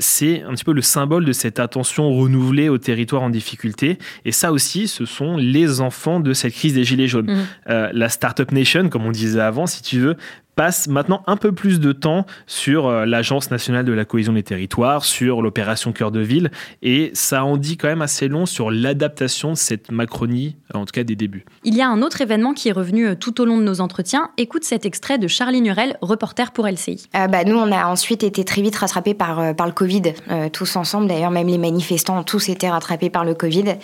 c'est 0.00 0.42
un 0.42 0.52
petit 0.52 0.64
peu 0.64 0.72
le 0.72 0.82
symbole 0.82 1.24
de 1.24 1.32
cette 1.32 1.60
attention 1.60 2.12
renouvelée 2.14 2.68
au 2.68 2.78
territoire 2.78 3.22
en 3.22 3.30
difficulté. 3.30 3.98
Et 4.24 4.32
ça 4.32 4.52
aussi, 4.52 4.88
ce 4.88 5.04
sont 5.04 5.36
les 5.36 5.80
enfants 5.80 6.20
de 6.20 6.32
cette 6.32 6.54
crise 6.54 6.74
des 6.74 6.84
Gilets 6.84 7.08
jaunes. 7.08 7.30
Mmh. 7.30 7.46
Euh, 7.70 7.90
la 7.92 8.08
Startup 8.08 8.50
Nation, 8.52 8.88
comme 8.88 9.06
on 9.06 9.10
disait 9.10 9.40
avant, 9.40 9.66
si 9.66 9.82
tu 9.82 9.98
veux, 9.98 10.16
passe 10.58 10.88
maintenant 10.88 11.22
un 11.28 11.36
peu 11.36 11.52
plus 11.52 11.78
de 11.78 11.92
temps 11.92 12.26
sur 12.48 12.88
euh, 12.88 13.06
l'Agence 13.06 13.52
nationale 13.52 13.84
de 13.84 13.92
la 13.92 14.04
cohésion 14.04 14.32
des 14.32 14.42
territoires, 14.42 15.04
sur 15.04 15.40
l'opération 15.40 15.92
Cœur 15.92 16.10
de 16.10 16.18
Ville, 16.18 16.50
et 16.82 17.12
ça 17.14 17.44
en 17.44 17.56
dit 17.56 17.76
quand 17.76 17.86
même 17.86 18.02
assez 18.02 18.26
long 18.26 18.44
sur 18.44 18.72
l'adaptation 18.72 19.52
de 19.52 19.56
cette 19.56 19.92
Macronie, 19.92 20.56
en 20.74 20.84
tout 20.84 20.90
cas 20.90 21.04
des 21.04 21.14
débuts. 21.14 21.44
Il 21.62 21.76
y 21.76 21.80
a 21.80 21.88
un 21.88 22.02
autre 22.02 22.22
événement 22.22 22.54
qui 22.54 22.70
est 22.70 22.72
revenu 22.72 23.06
euh, 23.06 23.14
tout 23.14 23.40
au 23.40 23.44
long 23.44 23.56
de 23.56 23.62
nos 23.62 23.80
entretiens. 23.80 24.30
Écoute 24.36 24.64
cet 24.64 24.84
extrait 24.84 25.16
de 25.16 25.28
Charlie 25.28 25.60
Nurel, 25.60 25.96
reporter 26.00 26.50
pour 26.50 26.66
LCI. 26.66 27.06
Euh, 27.14 27.28
bah, 27.28 27.44
nous, 27.44 27.56
on 27.56 27.70
a 27.70 27.86
ensuite 27.86 28.24
été 28.24 28.44
très 28.44 28.60
vite 28.60 28.74
rattrapés 28.74 29.14
par, 29.14 29.54
par 29.54 29.68
le 29.68 29.72
Covid, 29.72 30.14
tous 30.52 30.74
ensemble. 30.74 31.06
D'ailleurs, 31.06 31.30
même 31.30 31.46
les 31.46 31.58
manifestants 31.58 32.18
ont 32.18 32.24
tous 32.24 32.48
été 32.48 32.68
rattrapés 32.68 33.10
par 33.10 33.24
le 33.24 33.34
Covid. 33.34 33.76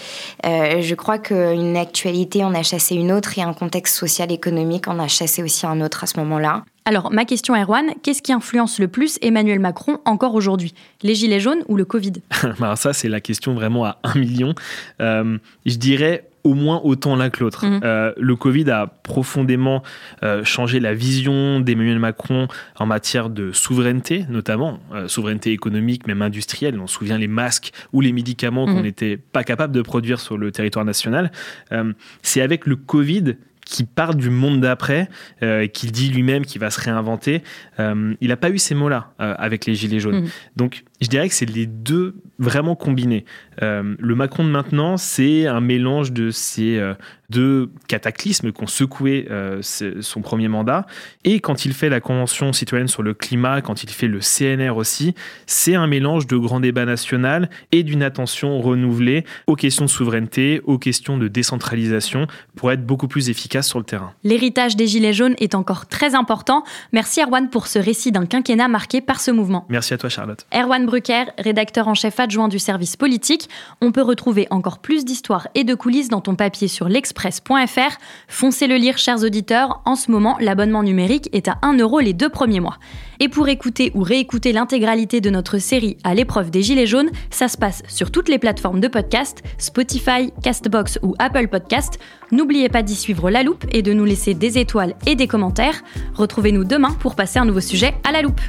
je 0.43 0.95
crois 0.97 1.19
qu'une 1.19 1.77
actualité 1.77 2.43
en 2.43 2.53
a 2.53 2.65
chassé 2.65 2.97
une 2.97 3.13
autre 3.13 3.39
et 3.39 3.43
un 3.43 3.53
contexte 3.53 3.95
social-économique 3.95 4.89
en 4.89 4.99
a 4.99 5.07
chassé 5.07 5.45
aussi 5.45 5.67
un 5.67 5.81
autre 5.81 6.03
à 6.03 6.07
ce 6.09 6.19
moment-là. 6.19 6.64
Alors, 6.87 7.11
ma 7.11 7.25
question, 7.25 7.55
Erwan, 7.55 7.93
qu'est-ce 8.03 8.21
qui 8.21 8.33
influence 8.33 8.79
le 8.79 8.89
plus 8.89 9.19
Emmanuel 9.23 9.59
Macron 9.59 10.01
encore 10.05 10.35
aujourd'hui? 10.35 10.75
Les 11.03 11.15
gilets 11.15 11.41
jaunes 11.41 11.65
ou 11.69 11.77
le 11.77 11.87
Covid? 11.87 12.13
Alors 12.61 12.77
ça, 12.79 12.93
c'est 12.93 13.09
la 13.09 13.23
question 13.23 13.55
vraiment 13.55 13.87
à 13.87 13.99
un 14.03 14.19
million. 14.19 14.55
Euh, 15.01 15.39
je 15.65 15.77
dirais 15.77 16.29
au 16.43 16.53
moins 16.53 16.83
autant 16.85 17.17
l'un 17.17 17.31
que 17.31 17.43
l'autre. 17.43 17.65
Mhm. 17.65 17.81
Euh, 17.85 18.13
le 18.19 18.37
Covid 18.37 18.71
a 18.71 18.87
profondément 18.87 19.83
euh, 20.23 20.45
changé 20.45 20.79
la 20.79 20.93
vision 20.93 21.59
d'Emmanuel 21.59 21.99
Macron 21.99 22.49
en 22.77 22.85
matière 22.85 23.31
de 23.31 23.51
souveraineté, 23.53 24.27
notamment 24.29 24.79
souveraineté 25.07 25.53
économique, 25.53 26.07
même 26.07 26.21
industrielle. 26.21 26.79
On 26.79 26.87
se 26.87 26.97
souvient 26.97 27.17
les 27.17 27.29
masques 27.29 27.73
ou 27.95 28.03
les 28.03 28.13
médicaments 28.13 28.67
qu'on 28.67 28.75
mhm. 28.75 28.83
n'était 28.83 29.17
pas 29.17 29.43
capable 29.43 29.73
de 29.73 29.81
produire 29.81 30.21
sur 30.21 30.37
le 30.37 30.53
territoire 30.53 30.85
national. 30.85 31.33
C'est 32.21 32.43
avec 32.43 32.67
le 32.67 32.77
Covid 32.77 33.37
qui 33.65 33.85
part 33.85 34.15
du 34.15 34.31
monde 34.31 34.61
d'après, 34.61 35.09
euh, 35.43 35.67
qu'il 35.67 35.93
dit 35.93 36.09
lui-même 36.09 36.45
qu'il 36.45 36.61
va 36.61 36.71
se 36.71 36.81
réinventer. 36.81 37.43
Euh, 37.81 38.15
il 38.21 38.29
n'a 38.29 38.37
pas 38.37 38.51
eu 38.51 38.59
ces 38.59 38.75
mots-là 38.75 39.13
euh, 39.21 39.35
avec 39.39 39.67
les 39.67 39.75
Gilets 39.75 40.01
jaunes. 40.01 40.23
Mmh. 40.23 40.31
Donc 40.57 40.85
je 41.05 41.11
dirais 41.11 41.29
que 41.29 41.35
c'est 41.35 41.49
les 41.49 41.67
deux 41.67 42.17
vraiment 42.39 42.75
combinés. 42.75 43.25
le 43.61 44.15
Macron 44.15 44.45
de 44.45 44.51
maintenant, 44.51 44.97
c'est 44.97 45.47
un 45.47 45.61
mélange 45.61 46.13
de 46.13 46.31
ces 46.31 46.83
deux 47.31 47.71
cataclysmes 47.89 48.53
qu'ont 48.53 48.67
secoué 48.67 49.29
son 49.63 50.21
premier 50.21 50.49
mandat. 50.49 50.87
Et 51.25 51.41
quand 51.41 51.65
il 51.65 51.73
fait 51.73 51.89
la 51.89 52.01
Convention 52.01 52.53
citoyenne 52.53 52.89
sur 52.89 53.03
le 53.03 53.15
climat, 53.15 53.61
quand 53.61 53.85
il 53.85 53.91
fait 53.91 54.09
le 54.09 54.19
CNR 54.19 54.77
aussi, 54.77 55.15
c'est 55.47 55.75
un 55.75 55.87
mélange 55.87 56.27
de 56.27 56.37
grand 56.37 56.59
débat 56.61 56.85
national 56.85 57.49
et 57.71 57.83
d'une 57.85 58.03
attention 58.03 58.61
renouvelée 58.61 59.25
aux 59.47 59.57
questions 59.57 59.85
de 59.85 59.91
souveraineté, 59.91 60.61
aux 60.65 60.79
questions 60.79 61.19
de 61.19 61.29
décentralisation 61.29 62.27
pour 62.57 62.73
être 62.73 62.85
beaucoup 62.85 63.09
plus 63.09 63.31
efficace 63.31 63.69
sur 63.69 63.79
le 63.79 63.85
terrain. 63.85 64.13
L'héritage 64.25 64.77
des 64.77 64.87
Gilets 64.87 65.13
jaunes 65.13 65.35
est 65.39 65.55
encore 65.55 65.87
très 65.87 66.15
important. 66.15 66.65
Merci 66.93 67.23
Erwan 67.23 67.49
pour 67.49 67.69
ce 67.69 67.79
récit 67.79 68.11
d'un 68.11 68.27
quinquennat 68.27 68.69
marqué 68.69 69.01
par 69.01 69.21
ce 69.21 69.31
mouvement. 69.31 69.67
Merci 69.69 69.95
à 69.95 69.99
toi 69.99 70.11
Charlotte. 70.11 70.47
Erwan 70.53 70.85
Rédacteur 71.39 71.89
en 71.89 71.95
chef 71.95 72.21
adjoint 72.21 72.49
du 72.49 72.59
service 72.59 72.97
politique. 72.97 73.49
On 73.81 73.93
peut 73.93 74.03
retrouver 74.03 74.47
encore 74.51 74.79
plus 74.79 75.05
d'histoires 75.05 75.49
et 75.55 75.65
de 75.65 75.75
coulisses 75.75 76.09
dans 76.09 76.21
ton 76.21 76.37
papier 76.37 76.69
sur 76.69 76.89
l'express.fr. 76.89 77.99
Foncez 78.29 78.67
le 78.67 78.77
lire 78.77 78.99
chers 78.99 79.23
auditeurs. 79.23 79.83
En 79.85 79.97
ce 79.97 80.11
moment, 80.11 80.37
l'abonnement 80.41 80.83
numérique 80.83 81.29
est 81.33 81.49
à 81.49 81.59
1 81.63 81.79
euro 81.79 82.01
les 82.01 82.13
deux 82.13 82.29
premiers 82.29 82.61
mois. 82.61 82.79
Et 83.21 83.29
pour 83.29 83.49
écouter 83.49 83.91
ou 83.95 84.03
réécouter 84.03 84.53
l'intégralité 84.53 85.21
de 85.21 85.31
notre 85.31 85.59
série 85.59 85.97
à 86.05 86.15
l'épreuve 86.15 86.51
des 86.51 86.63
Gilets 86.63 86.87
jaunes, 86.87 87.11
ça 87.31 87.49
se 87.49 87.57
passe 87.57 87.83
sur 87.89 88.11
toutes 88.11 88.29
les 88.29 88.39
plateformes 88.39 88.81
de 88.81 88.89
podcast, 88.89 89.43
Spotify, 89.59 90.33
Castbox 90.43 90.99
ou 91.03 91.15
Apple 91.19 91.49
Podcast. 91.49 91.99
N'oubliez 92.33 92.69
pas 92.69 92.83
d'y 92.83 92.97
suivre 92.97 93.31
la 93.31 93.43
loupe 93.43 93.65
et 93.73 93.83
de 93.83 93.93
nous 93.93 94.05
laisser 94.05 94.35
des 94.35 94.59
étoiles 94.59 94.95
et 95.07 95.15
des 95.15 95.27
commentaires. 95.27 95.83
Retrouvez-nous 96.15 96.65
demain 96.65 96.91
pour 97.01 97.15
passer 97.15 97.39
un 97.39 97.45
nouveau 97.45 97.61
sujet 97.61 97.95
à 98.05 98.13
la 98.13 98.23
loupe. 98.23 98.41